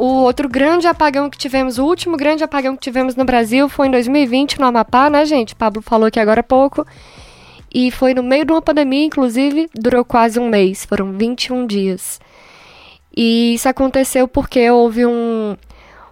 [0.00, 3.86] o outro grande apagão que tivemos, o último grande apagão que tivemos no Brasil foi
[3.86, 5.54] em 2020 no Amapá, né, gente?
[5.54, 6.86] Pablo falou aqui agora há pouco.
[7.72, 12.18] E foi no meio de uma pandemia, inclusive, durou quase um mês, foram 21 dias.
[13.14, 15.54] E isso aconteceu porque houve um,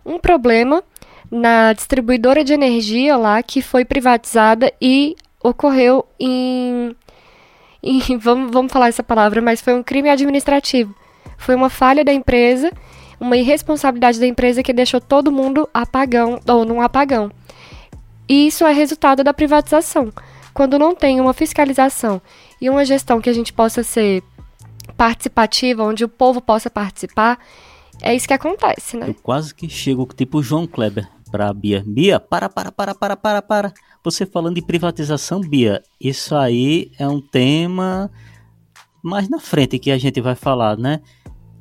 [0.05, 0.84] um problema
[1.30, 6.95] na distribuidora de energia lá que foi privatizada e ocorreu em.
[7.82, 10.95] em vamos, vamos falar essa palavra, mas foi um crime administrativo.
[11.39, 12.70] Foi uma falha da empresa,
[13.20, 17.30] uma irresponsabilidade da empresa que deixou todo mundo apagão ou num apagão.
[18.28, 20.12] E isso é resultado da privatização.
[20.52, 22.20] Quando não tem uma fiscalização
[22.60, 24.22] e uma gestão que a gente possa ser
[24.96, 27.38] participativa, onde o povo possa participar,
[28.02, 29.08] é isso que acontece, né?
[29.08, 31.82] Eu quase que chego tipo João Kleber pra Bia.
[31.86, 33.72] Bia, para, para, para, para, para, para.
[34.02, 38.10] Você falando de privatização, Bia, isso aí é um tema
[39.02, 41.00] mais na frente que a gente vai falar, né?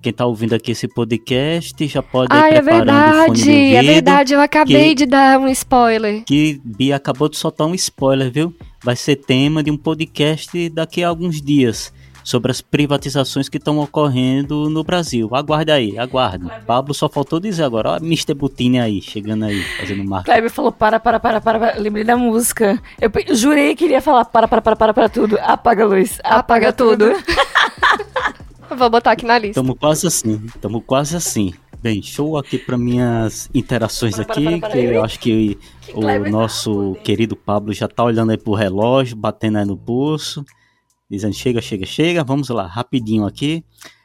[0.02, 3.44] Quem tá ouvindo aqui esse podcast já pode Ai, ir é preparando o fone verdade,
[3.44, 4.34] de ouvido, é verdade.
[4.34, 6.24] Eu acabei que- de dar um spoiler.
[6.24, 8.56] Que Bia acabou de soltar um spoiler, viu?
[8.84, 11.92] Vai ser tema de um podcast daqui a alguns dias
[12.24, 15.30] sobre as privatizações que estão ocorrendo no Brasil.
[15.34, 16.46] Aguarde aí, aguarde.
[16.66, 18.34] Pablo só faltou dizer agora, ó, Mr.
[18.34, 20.32] Butini aí, chegando aí, fazendo marca.
[20.32, 21.80] Kleber falou para, para, para, para, para.
[21.80, 22.82] Lembrei da música.
[23.02, 25.38] Eu jurei que ele ia falar para, para, para, para, para tudo.
[25.42, 26.20] Apaga a luz.
[26.24, 27.06] Apaga tudo.
[28.70, 29.62] Eu Vou botar aqui na lista.
[29.62, 31.54] Tamo quase assim, tamo quase assim.
[31.82, 35.58] Bem, show aqui para minhas interações Para, aqui, para, para, que eu- acho que
[35.90, 39.78] o Kleber tá nosso querido Pablo já tá olhando aí pro relógio, batendo aí no
[39.78, 40.44] pulso,
[41.10, 43.64] dizendo chega, chega, chega, vamos lá, rapidinho aqui.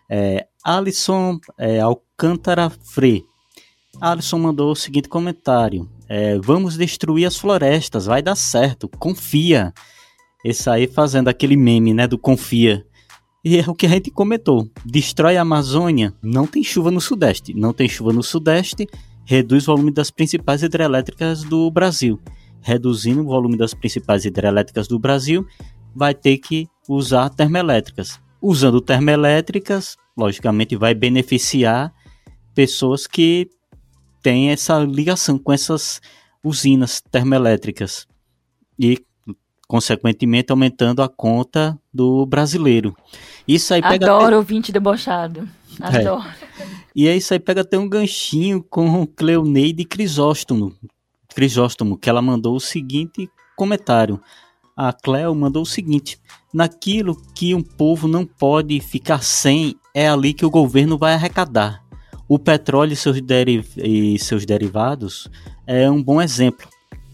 [0.09, 3.25] É, Alisson é, Alcântara Fre.
[4.01, 9.73] Alisson mandou o seguinte comentário: é, Vamos destruir as florestas, vai dar certo, confia.
[10.45, 12.85] Esse aí fazendo aquele meme, né, do confia.
[13.45, 14.71] E é o que a gente comentou.
[14.85, 17.53] Destrói a Amazônia, não tem chuva no Sudeste.
[17.53, 18.87] Não tem chuva no Sudeste,
[19.25, 22.21] reduz o volume das principais hidrelétricas do Brasil.
[22.61, 25.45] Reduzindo o volume das principais hidrelétricas do Brasil,
[25.93, 28.21] vai ter que usar termoelétricas.
[28.41, 31.93] Usando termoelétricas, logicamente vai beneficiar
[32.55, 33.51] pessoas que
[34.23, 36.01] têm essa ligação com essas
[36.45, 38.07] usinas termoelétricas.
[38.79, 39.05] E,
[39.73, 42.95] consequentemente, aumentando a conta do brasileiro.
[43.49, 45.49] Isso aí pega Adoro ouvinte debochado.
[45.81, 46.23] Adoro.
[46.95, 50.75] e aí isso aí pega até um ganchinho com Cleoneide Crisóstomo,
[51.35, 54.21] Crisóstomo, que ela mandou o seguinte comentário.
[54.77, 56.19] A Cleo mandou o seguinte:
[56.53, 61.83] naquilo que um povo não pode ficar sem, é ali que o governo vai arrecadar.
[62.29, 65.31] O petróleo e seus, deri- e seus derivados
[65.67, 66.69] é um bom exemplo.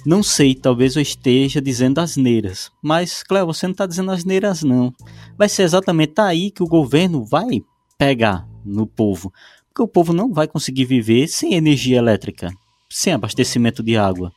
[0.06, 4.92] Não sei, talvez eu esteja dizendo asneiras, mas Cleo, você não está dizendo asneiras não.
[5.36, 7.62] Vai ser exatamente aí que o governo vai
[7.98, 9.32] pegar no povo.
[9.68, 12.50] Porque o povo não vai conseguir viver sem energia elétrica,
[12.88, 14.32] sem abastecimento de água,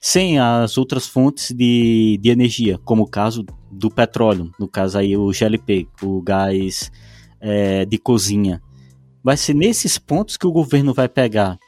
[0.00, 5.16] sem as outras fontes de, de energia, como o caso do petróleo, no caso aí
[5.16, 6.92] o GLP, o gás
[7.40, 8.60] eh, de cozinha.
[9.22, 11.58] Vai ser nesses pontos que o governo vai pegar.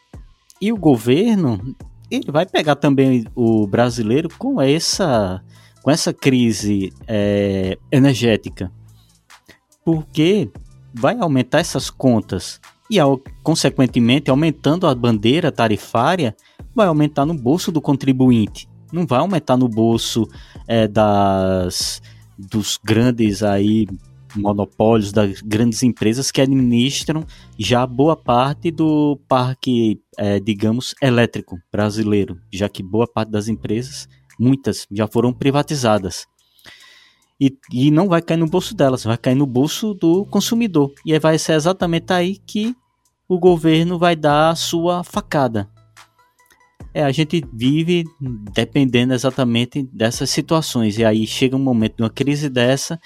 [0.60, 1.74] E o governo,
[2.10, 5.42] ele vai pegar também o brasileiro com essa,
[5.82, 8.70] com essa crise eh, energética.
[9.84, 10.50] Porque
[10.94, 16.34] vai aumentar essas contas e, ao, consequentemente, aumentando a bandeira tarifária,
[16.74, 18.68] vai aumentar no bolso do contribuinte.
[18.92, 20.28] Não vai aumentar no bolso
[20.68, 22.00] eh, das
[22.38, 23.86] dos grandes aí
[24.36, 27.24] monopólios das grandes empresas que administram
[27.58, 34.08] já boa parte do parque, eh, digamos, elétrico brasileiro, já que boa parte das empresas,
[34.38, 36.26] muitas, já foram privatizadas.
[37.40, 40.92] E, e não vai cair no bolso delas, vai cair no bolso do consumidor.
[41.04, 42.74] E vai ser exatamente aí que
[43.28, 45.68] o governo vai dar a sua facada.
[46.94, 48.04] É, a gente vive
[48.54, 50.96] dependendo exatamente dessas situações.
[50.98, 52.98] E aí chega um momento de uma crise dessa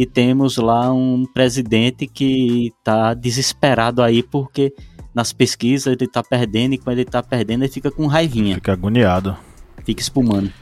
[0.00, 4.72] e temos lá um presidente que está desesperado aí porque
[5.12, 8.72] nas pesquisas ele está perdendo e quando ele está perdendo ele fica com raivinha, Fica
[8.74, 9.36] agoniado.
[9.84, 10.52] fica espumando.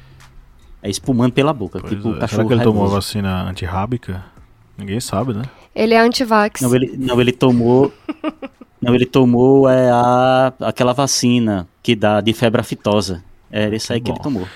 [0.82, 2.10] É espumando pela boca, Pois tipo é.
[2.12, 2.94] o Será cachorro que ele tomou raivoso.
[2.96, 4.24] vacina antirrábica?
[4.78, 5.42] Ninguém sabe, né?
[5.74, 6.62] Ele é antivax.
[6.62, 7.92] Não, ele, não, ele tomou.
[8.80, 13.22] não, ele tomou é, a, aquela vacina que dá de febre aftosa.
[13.50, 14.46] Era isso aí que ele tomou.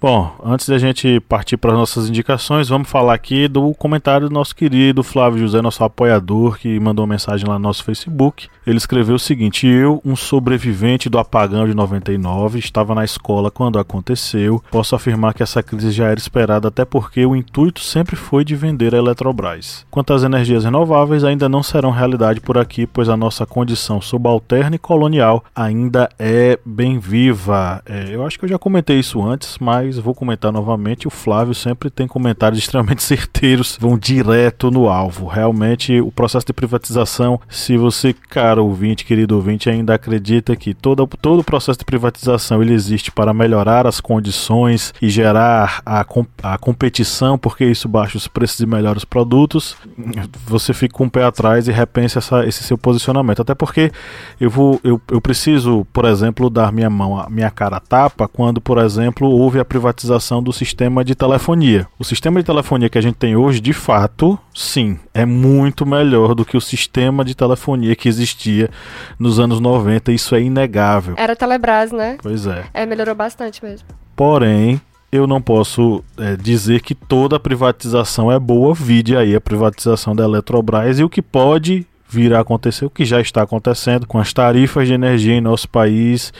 [0.00, 4.32] Bom, antes da gente partir para as nossas indicações, vamos falar aqui do comentário do
[4.32, 8.48] nosso querido Flávio José, nosso apoiador, que mandou uma mensagem lá no nosso Facebook.
[8.66, 13.78] Ele escreveu o seguinte: Eu, um sobrevivente do apagão de 99, estava na escola quando
[13.78, 14.62] aconteceu.
[14.70, 18.56] Posso afirmar que essa crise já era esperada, até porque o intuito sempre foi de
[18.56, 19.84] vender a Eletrobras.
[19.90, 24.76] Quanto às energias renováveis, ainda não serão realidade por aqui, pois a nossa condição subalterna
[24.76, 27.82] e colonial ainda é bem viva.
[27.84, 31.06] É, eu acho que eu já comentei isso antes, mas vou comentar novamente.
[31.06, 35.26] O Flávio sempre tem comentários extremamente certeiros, vão direto no alvo.
[35.26, 41.06] Realmente, o processo de privatização, se você, cara ouvinte, querido ouvinte, ainda acredita que todo,
[41.20, 46.04] todo o processo de privatização ele existe para melhorar as condições e gerar a,
[46.42, 49.76] a competição, porque isso baixa os preços e melhora os produtos,
[50.46, 53.42] você fica com o pé atrás e repensa essa- esse seu posicionamento.
[53.42, 53.90] Até porque
[54.40, 58.78] eu vou eu, eu preciso, por exemplo, dar minha mão, minha cara tapa quando, por
[58.78, 59.79] exemplo, houve a privatização
[60.42, 61.86] do sistema de telefonia.
[61.98, 66.34] O sistema de telefonia que a gente tem hoje, de fato, sim, é muito melhor
[66.34, 68.70] do que o sistema de telefonia que existia
[69.18, 71.14] nos anos 90, isso é inegável.
[71.16, 72.16] Era Telebrás, né?
[72.22, 72.64] Pois é.
[72.72, 73.86] É, melhorou bastante mesmo.
[74.14, 74.80] Porém,
[75.12, 80.24] eu não posso é, dizer que toda privatização é boa, vide aí a privatização da
[80.24, 84.32] Eletrobras e o que pode vir a acontecer, o que já está acontecendo com as
[84.32, 86.32] tarifas de energia em nosso país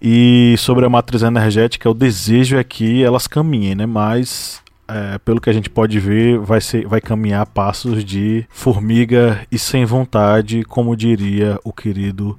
[0.00, 3.86] e sobre a matriz energética, o desejo é que elas caminhem, né?
[3.86, 9.40] Mas é, pelo que a gente pode ver, vai, ser, vai caminhar passos de formiga
[9.50, 12.38] e sem vontade, como diria o querido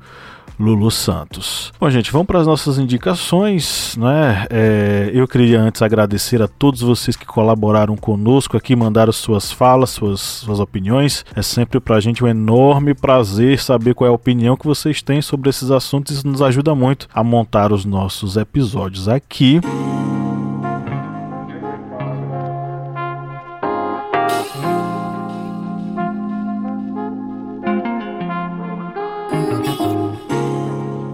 [0.60, 1.72] Lulu Santos.
[1.80, 4.46] Bom, gente, vamos para as nossas indicações, né?
[4.50, 9.90] É, eu queria antes agradecer a todos vocês que colaboraram conosco aqui, mandaram suas falas,
[9.92, 11.26] suas, suas opiniões.
[11.36, 15.02] É sempre para a gente um enorme prazer saber qual é a opinião que vocês
[15.02, 16.18] têm sobre esses assuntos.
[16.18, 19.60] Isso nos ajuda muito a montar os nossos episódios aqui.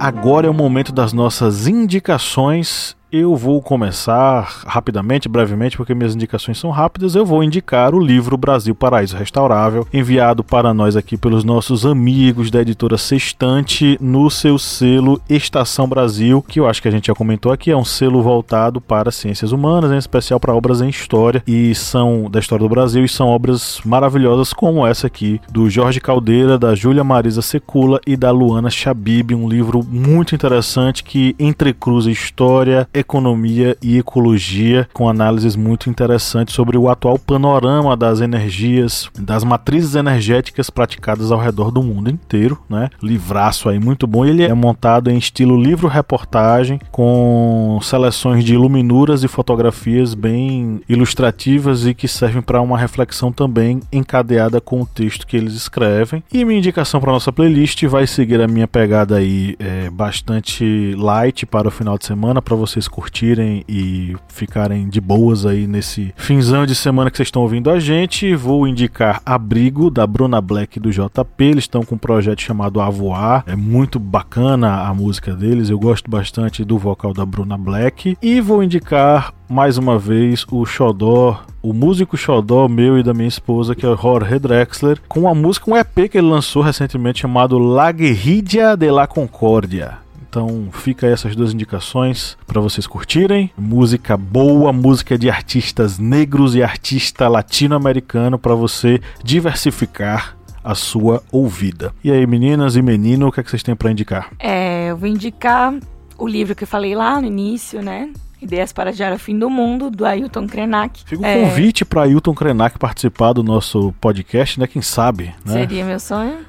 [0.03, 6.57] Agora é o momento das nossas indicações eu vou começar rapidamente, brevemente, porque minhas indicações
[6.57, 7.13] são rápidas.
[7.13, 12.49] Eu vou indicar o livro Brasil Paraíso Restaurável, enviado para nós aqui pelos nossos amigos
[12.49, 17.13] da editora Sextante no seu selo Estação Brasil, que eu acho que a gente já
[17.13, 21.43] comentou aqui, é um selo voltado para ciências humanas, em especial para obras em história
[21.45, 25.99] e são da história do Brasil e são obras maravilhosas como essa aqui do Jorge
[25.99, 32.09] Caldeira, da Júlia Marisa Secula e da Luana Chabib, um livro muito interessante que entrecruza
[32.09, 39.43] história, economia e ecologia, com análises muito interessantes sobre o atual panorama das energias, das
[39.43, 42.89] matrizes energéticas praticadas ao redor do mundo inteiro, né?
[43.01, 44.25] Livraço aí muito bom.
[44.25, 51.93] Ele é montado em estilo livro-reportagem, com seleções de iluminuras e fotografias bem ilustrativas e
[51.93, 56.23] que servem para uma reflexão também encadeada com o texto que eles escrevem.
[56.31, 61.45] E minha indicação para nossa playlist vai seguir a minha pegada aí é, bastante light
[61.45, 66.65] para o final de semana, para vocês curtirem e ficarem de boas aí nesse finzão
[66.65, 68.35] de semana que vocês estão ouvindo a gente.
[68.35, 71.43] Vou indicar Abrigo, da Bruna Black do JP.
[71.43, 73.43] Eles estão com um projeto chamado Avoar.
[73.47, 75.69] É muito bacana a música deles.
[75.69, 78.17] Eu gosto bastante do vocal da Bruna Black.
[78.21, 83.27] E vou indicar mais uma vez o Xodó, o músico Xodó meu e da minha
[83.27, 87.19] esposa, que é o Jorge Drexler, com uma música, um EP que ele lançou recentemente
[87.19, 89.97] chamado La Guerrilla de la Concórdia.
[90.31, 93.51] Então fica essas duas indicações para vocês curtirem.
[93.57, 101.93] Música boa, música de artistas negros e artista latino-americano para você diversificar a sua ouvida.
[102.01, 104.31] E aí, meninas e menino, o que, é que vocês têm para indicar?
[104.39, 105.73] É, eu vou indicar
[106.17, 108.13] o livro que eu falei lá no início, né?
[108.41, 111.03] Ideias para Adiar o Fim do Mundo, do Ailton Krenak.
[111.05, 111.41] Fica um é...
[111.41, 114.65] convite para Ailton Krenak participar do nosso podcast, né?
[114.65, 115.53] Quem sabe, né?
[115.53, 116.39] Seria meu sonho.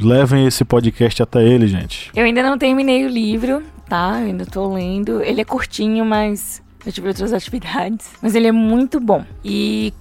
[0.00, 2.10] Levem esse podcast até ele, gente.
[2.14, 4.20] Eu ainda não terminei o livro, tá?
[4.20, 5.22] Eu ainda tô lendo.
[5.22, 8.10] Ele é curtinho, mas eu tive outras atividades.
[8.20, 9.24] Mas ele é muito bom.
[9.44, 9.94] E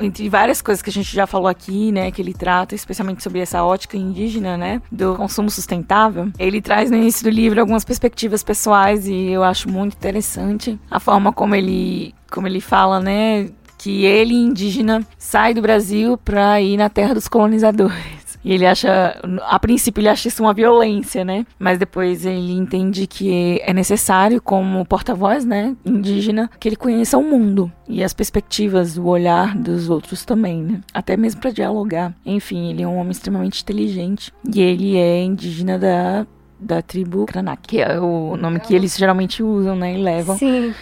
[0.00, 3.40] entre várias coisas que a gente já falou aqui, né, que ele trata, especialmente sobre
[3.40, 8.42] essa ótica indígena, né, do consumo sustentável, ele traz no início do livro algumas perspectivas
[8.42, 14.04] pessoais e eu acho muito interessante a forma como ele, como ele fala, né, que
[14.04, 18.23] ele indígena sai do Brasil para ir na terra dos colonizadores.
[18.44, 21.46] E ele acha, a princípio ele acha isso uma violência, né?
[21.58, 27.22] Mas depois ele entende que é necessário, como porta-voz, né, indígena, que ele conheça o
[27.22, 30.80] mundo e as perspectivas, o olhar dos outros também, né?
[30.92, 32.14] Até mesmo para dialogar.
[32.24, 36.26] Enfim, ele é um homem extremamente inteligente e ele é indígena da
[36.60, 40.38] da tribo Kranak, que é o nome que eles geralmente usam, né, e levam.
[40.38, 40.72] Sim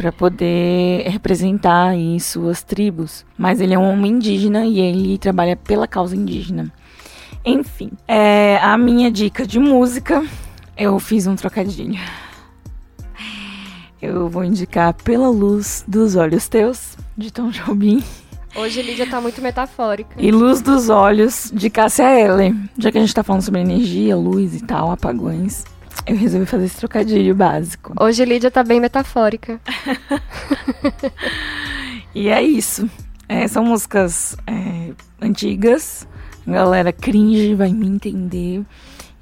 [0.00, 3.26] para poder representar aí suas tribos.
[3.36, 6.72] Mas ele é um homem indígena e ele trabalha pela causa indígena.
[7.44, 10.22] Enfim, é, a minha dica de música,
[10.76, 11.98] eu fiz um trocadilho.
[14.00, 18.02] Eu vou indicar Pela Luz dos Olhos Teus, de Tom Jobim.
[18.54, 20.10] Hoje Lídia tá muito metafórica.
[20.18, 22.54] E Luz dos Olhos, de Cássia Eller.
[22.78, 25.64] Já que a gente tá falando sobre energia, luz e tal, apagões,
[26.06, 27.94] eu resolvi fazer esse trocadilho básico.
[27.98, 29.60] Hoje Lídia tá bem metafórica.
[32.14, 32.90] e é isso.
[33.28, 36.06] É, são músicas é, antigas,
[36.46, 38.62] galera cringe vai me entender.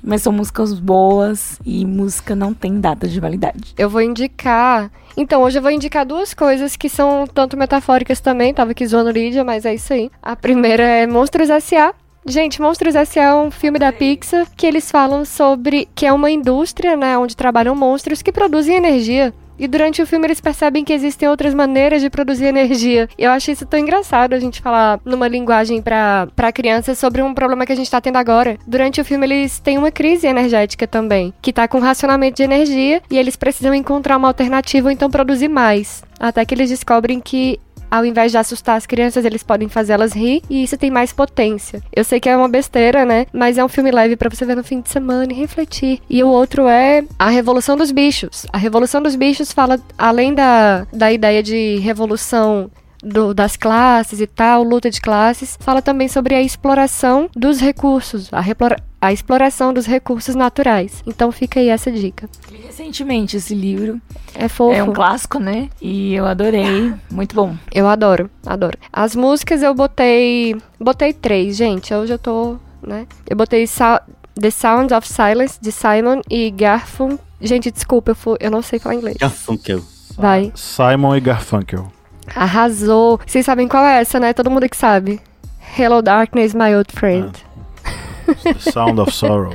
[0.03, 3.75] Mas são músicas boas e música não tem data de validade.
[3.77, 4.91] Eu vou indicar.
[5.17, 8.55] Então, hoje eu vou indicar duas coisas que são tanto metafóricas também.
[8.55, 10.11] Tava aqui zoando Lídia, mas é isso aí.
[10.23, 11.93] A primeira é Monstros S.A.
[12.25, 13.23] Gente, Monstros S.A.
[13.23, 17.37] é um filme da Pixar que eles falam sobre que é uma indústria, né, onde
[17.37, 19.33] trabalham monstros que produzem energia.
[19.59, 23.09] E durante o filme eles percebem que existem outras maneiras de produzir energia.
[23.19, 27.35] E eu acho isso tão engraçado a gente falar numa linguagem para crianças sobre um
[27.35, 28.57] problema que a gente tá tendo agora.
[28.67, 33.03] Durante o filme eles têm uma crise energética também, que tá com racionamento de energia
[33.11, 36.03] e eles precisam encontrar uma alternativa ou então produzir mais.
[36.21, 40.43] Até que eles descobrem que ao invés de assustar as crianças, eles podem fazê-las rir
[40.49, 41.83] e isso tem mais potência.
[41.95, 43.27] Eu sei que é uma besteira, né?
[43.33, 46.01] Mas é um filme leve para você ver no fim de semana e refletir.
[46.09, 48.47] E o outro é A Revolução dos Bichos.
[48.53, 52.71] A Revolução dos Bichos fala, além da, da ideia de revolução
[53.03, 58.29] do, das classes e tal, luta de classes, fala também sobre a exploração dos recursos,
[58.33, 58.43] a,
[59.01, 61.03] a exploração dos recursos naturais.
[61.07, 62.29] Então fica aí essa dica.
[62.51, 64.01] Li recentemente esse livro.
[64.35, 64.75] É fofo.
[64.75, 65.69] É um clássico, né?
[65.81, 66.93] E eu adorei.
[67.11, 67.57] Muito bom.
[67.73, 68.79] Eu adoro, adoro.
[68.93, 70.57] As músicas eu botei.
[70.81, 71.95] Botei três, gente.
[71.95, 72.57] Hoje eu tô.
[72.83, 73.07] né?
[73.29, 73.67] Eu botei
[74.41, 77.19] The Sound of Silence, de Simon e Garfunkel.
[77.41, 79.17] Gente, desculpa, eu, fui, eu não sei falar inglês.
[79.17, 79.81] Garfunkel.
[80.17, 80.53] Vai.
[80.57, 81.93] Simon e Garfunkel.
[82.35, 83.21] Arrasou.
[83.27, 84.33] Vocês sabem qual é essa, né?
[84.33, 85.21] Todo mundo que sabe.
[85.79, 87.33] Hello Darkness, my old friend.
[87.85, 89.55] Ah, the Sound of Sorrow.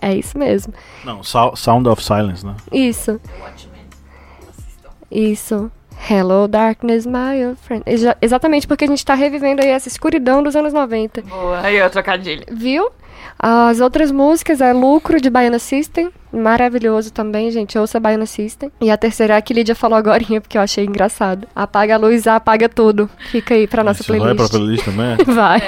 [0.00, 0.72] É isso mesmo.
[1.04, 2.54] Não, so Sound of Silence, né?
[2.70, 3.20] Isso.
[5.10, 5.70] Isso.
[6.08, 7.82] Hello Darkness, my old friend.
[7.86, 11.22] Exa exatamente porque a gente tá revivendo aí essa escuridão dos anos 90.
[11.22, 12.44] Boa, aí eu trocadilho.
[12.50, 12.90] Viu?
[13.38, 17.78] As outras músicas é Lucro de Baiana System, maravilhoso também, gente.
[17.78, 18.70] Ouça Baiana System.
[18.80, 21.46] E a terceira é a que Lídia falou agora, porque eu achei engraçado.
[21.54, 23.08] Apaga a luz, apaga tudo.
[23.30, 24.26] Fica aí pra nossa Você playlist.
[24.36, 25.16] vai pra playlist também?
[25.34, 25.58] Vai.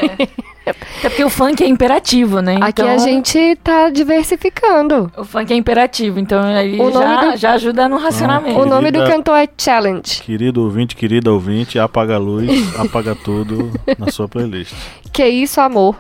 [0.67, 0.73] É.
[0.99, 2.57] Até porque o funk é imperativo, né?
[2.57, 5.11] Aqui então, a gente tá diversificando.
[5.17, 8.61] O funk é imperativo, então nome já, do- já ajuda no racionamento.
[8.61, 10.21] O nome do cantor é Challenge.
[10.23, 14.75] Querido ouvinte, querida ouvinte, apaga a luz, apaga tudo na sua playlist.
[15.11, 15.97] Que isso, amor.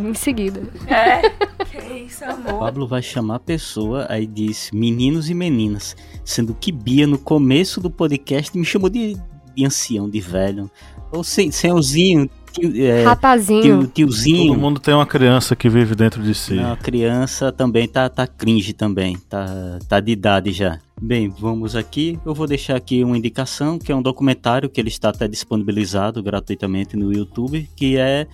[0.00, 0.62] Em seguida.
[0.86, 1.30] É.
[1.70, 2.58] Que isso, amor.
[2.58, 5.94] Pablo vai chamar a pessoa, aí diz meninos e meninas.
[6.24, 9.16] Sendo que Bia, no começo do podcast, me chamou de,
[9.54, 10.68] de ancião, de velho.
[11.12, 13.62] Ou sem, senhorzinho, tio, é, Rapazinho.
[13.62, 14.48] tio- tiozinho.
[14.54, 16.54] Todo mundo tem uma criança que vive dentro de si.
[16.54, 20.80] Não, a criança também tá, tá cringe também, tá, tá de idade já.
[21.00, 22.18] Bem, vamos aqui.
[22.26, 26.20] Eu vou deixar aqui uma indicação, que é um documentário que ele está até disponibilizado
[26.20, 28.26] gratuitamente no YouTube, que é,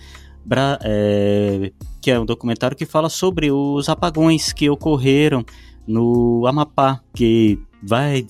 [0.47, 1.71] bra- é,
[2.01, 5.43] que é um documentário que fala sobre os apagões que ocorreram
[5.85, 8.25] no Amapá, que vai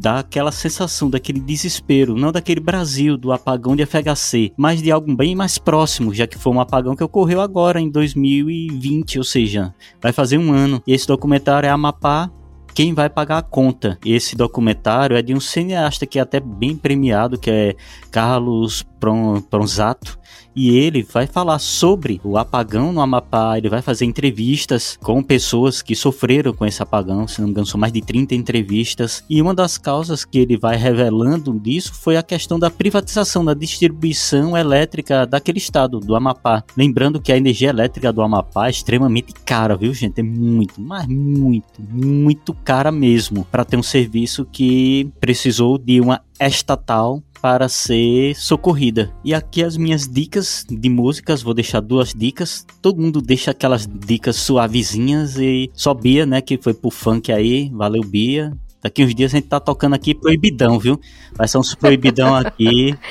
[0.00, 5.14] dar aquela sensação daquele desespero, não daquele Brasil do apagão de FHC, mas de algo
[5.14, 9.74] bem mais próximo, já que foi um apagão que ocorreu agora em 2020, ou seja,
[10.00, 10.80] vai fazer um ano.
[10.86, 12.30] E esse documentário é Amapá.
[12.74, 13.98] Quem vai pagar a conta?
[14.06, 17.74] Esse documentário é de um cineasta que é até bem premiado, que é
[18.10, 20.18] Carlos Pron- Pronzato.
[20.56, 25.80] E ele vai falar sobre o apagão no Amapá, ele vai fazer entrevistas com pessoas
[25.82, 29.22] que sofreram com esse apagão, se não me engano, são mais de 30 entrevistas.
[29.30, 33.54] E uma das causas que ele vai revelando disso foi a questão da privatização da
[33.54, 36.64] distribuição elétrica daquele estado, do Amapá.
[36.76, 40.18] Lembrando que a energia elétrica do Amapá é extremamente cara, viu, gente?
[40.18, 46.20] É muito, mas muito, muito cara mesmo para ter um serviço que precisou de uma
[46.40, 49.12] estatal para ser socorrida.
[49.24, 52.66] E aqui as minhas dicas de músicas, vou deixar duas dicas.
[52.82, 57.70] Todo mundo deixa aquelas dicas suavezinhas e só Bia, né, que foi pro funk aí.
[57.72, 58.52] Valeu, Bia.
[58.80, 61.00] Daqui uns dias a gente tá tocando aqui proibidão, viu?
[61.34, 62.94] Vai ser uns proibidão aqui.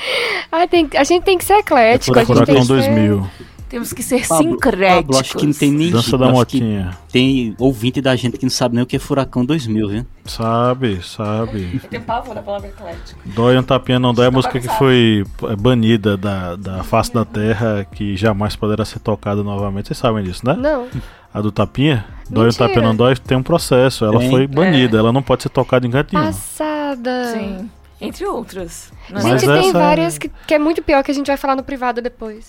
[0.50, 2.18] Ah, tem, a gente tem que ser eclético.
[2.18, 3.48] É a gente tem Furacão que ser...
[3.68, 4.94] 2000, Temos que ser Pablo, sincréticos.
[5.06, 6.90] Pablo, acho que não tem nem Dança da acho que Motinha.
[7.12, 10.06] Tem ouvinte da gente que não sabe nem o que é Furacão 2000, viu?
[10.24, 11.80] Sabe, sabe.
[11.90, 13.20] Tenho pavor da palavra eclético.
[13.26, 14.78] Dói um tapinha, não dói é a Tá música que bagunçado.
[14.78, 19.88] foi é, banida da, da face da terra, que jamais poderá ser tocada novamente.
[19.88, 20.54] Vocês sabem disso, né?
[20.58, 20.86] Não.
[21.32, 22.04] A do tapinha?
[22.30, 22.66] Dói um Mentira.
[22.68, 24.04] tapinha, não dói, tem um processo.
[24.04, 24.30] Ela Tem.
[24.30, 26.26] foi banida, ela não pode ser tocada em canto nenhum.
[26.26, 27.32] Passada.
[27.34, 27.70] Sim.
[28.00, 28.92] Entre outras.
[29.10, 31.56] Mas Gente, tem essa- várias que, que é muito pior que a gente vai falar
[31.56, 32.48] no privado depois.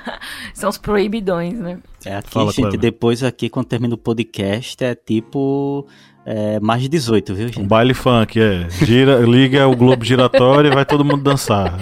[0.52, 1.78] São os proibidões, né?
[2.04, 2.80] É aqui, Fala, gente, Cleber.
[2.80, 5.86] depois aqui, quando termina o podcast, é tipo
[6.26, 7.66] é, mais de 18, viu, Um gente?
[7.66, 8.68] baile funk, é.
[8.84, 11.78] Gira, liga o globo giratório e vai todo mundo dançar.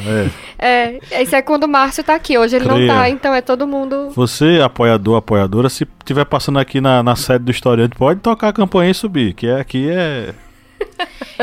[0.58, 1.00] É.
[1.10, 2.38] É, isso é quando o Márcio tá aqui.
[2.38, 4.10] Hoje ele não tá, então é todo mundo.
[4.10, 8.52] Você, apoiador, apoiadora, se tiver passando aqui na, na sede do historiante, pode tocar a
[8.52, 10.32] campanha e subir, que é, aqui é.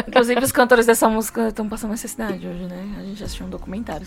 [0.07, 2.95] Inclusive, os cantores dessa música estão passando necessidade hoje, né?
[2.99, 4.05] A gente assistiu um documentário,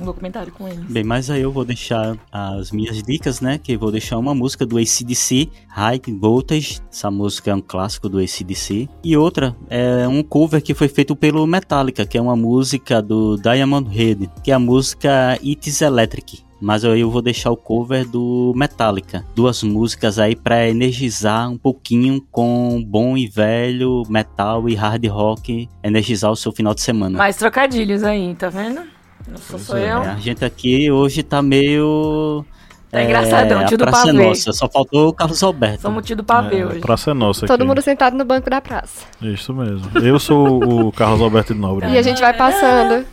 [0.00, 0.84] um documentário com eles.
[0.84, 3.58] Bem, mas aí eu vou deixar as minhas dicas, né?
[3.58, 6.80] Que vou deixar uma música do ACDC, High Voltage.
[6.90, 8.88] Essa música é um clássico do ACDC.
[9.02, 13.36] E outra é um cover que foi feito pelo Metallica, que é uma música do
[13.36, 16.49] Diamond Head, que é a música It Is Electric.
[16.60, 19.24] Mas aí eu vou deixar o cover do Metallica.
[19.34, 25.68] Duas músicas aí para energizar um pouquinho com bom e velho metal e hard rock,
[25.82, 27.16] energizar o seu final de semana.
[27.18, 28.80] Mais trocadilhos aí, tá vendo?
[29.28, 30.02] Não sou só é, eu.
[30.02, 32.44] É, a gente aqui hoje tá meio.
[32.90, 34.26] Tá engraçadão, a tio do praça é pavê.
[34.26, 35.82] nossa, só faltou o Carlos Alberto.
[35.82, 36.80] Somos tio do pavê É, hoje.
[36.80, 37.68] praça é nossa Todo aqui.
[37.68, 39.06] mundo sentado no banco da praça.
[39.22, 39.88] Isso mesmo.
[40.02, 41.88] Eu sou o Carlos Alberto de Nobre.
[41.88, 43.06] E a gente vai passando.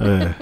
[0.00, 0.32] É.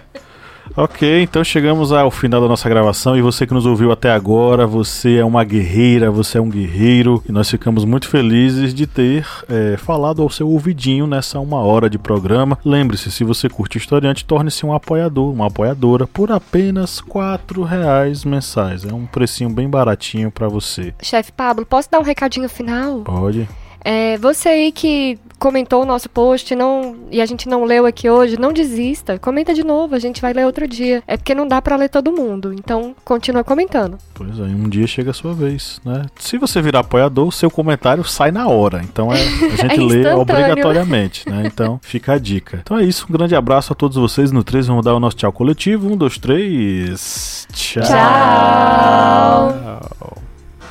[0.79, 4.67] Ok, então chegamos ao final da nossa gravação e você que nos ouviu até agora,
[4.67, 9.27] você é uma guerreira, você é um guerreiro e nós ficamos muito felizes de ter
[9.49, 12.59] é, falado ao seu ouvidinho nessa uma hora de programa.
[12.63, 18.85] Lembre-se, se você curte historiante, torne-se um apoiador, uma apoiadora por apenas quatro reais mensais.
[18.85, 20.93] É um precinho bem baratinho pra você.
[21.03, 23.01] Chefe Pablo, posso dar um recadinho final?
[23.01, 23.49] Pode?
[23.89, 28.11] É, você aí que comentou o nosso post não, e a gente não leu aqui
[28.11, 29.17] hoje, não desista.
[29.17, 31.05] Comenta de novo, a gente vai ler outro dia.
[31.07, 32.53] É porque não dá pra ler todo mundo.
[32.53, 33.97] Então, continua comentando.
[34.13, 36.07] Pois é, um dia chega a sua vez, né?
[36.19, 38.81] Se você virar apoiador, seu comentário sai na hora.
[38.83, 39.21] Então é,
[39.55, 40.21] a gente lê instantâneo.
[40.21, 41.45] obrigatoriamente, né?
[41.47, 42.59] Então fica a dica.
[42.65, 44.33] Então é isso, um grande abraço a todos vocês.
[44.33, 45.93] No 3 vamos dar o nosso tchau coletivo.
[45.93, 47.47] Um, dois, três.
[47.53, 47.85] Tchau.
[47.85, 49.57] Tchau.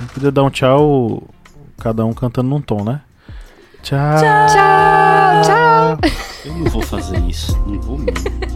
[0.01, 1.23] Não podia dar um tchau,
[1.79, 2.99] cada um cantando num tom, né?
[3.85, 4.17] Tchau.
[4.17, 5.97] Tchau, tchau.
[6.43, 8.54] Eu não vou fazer isso, não vou mesmo.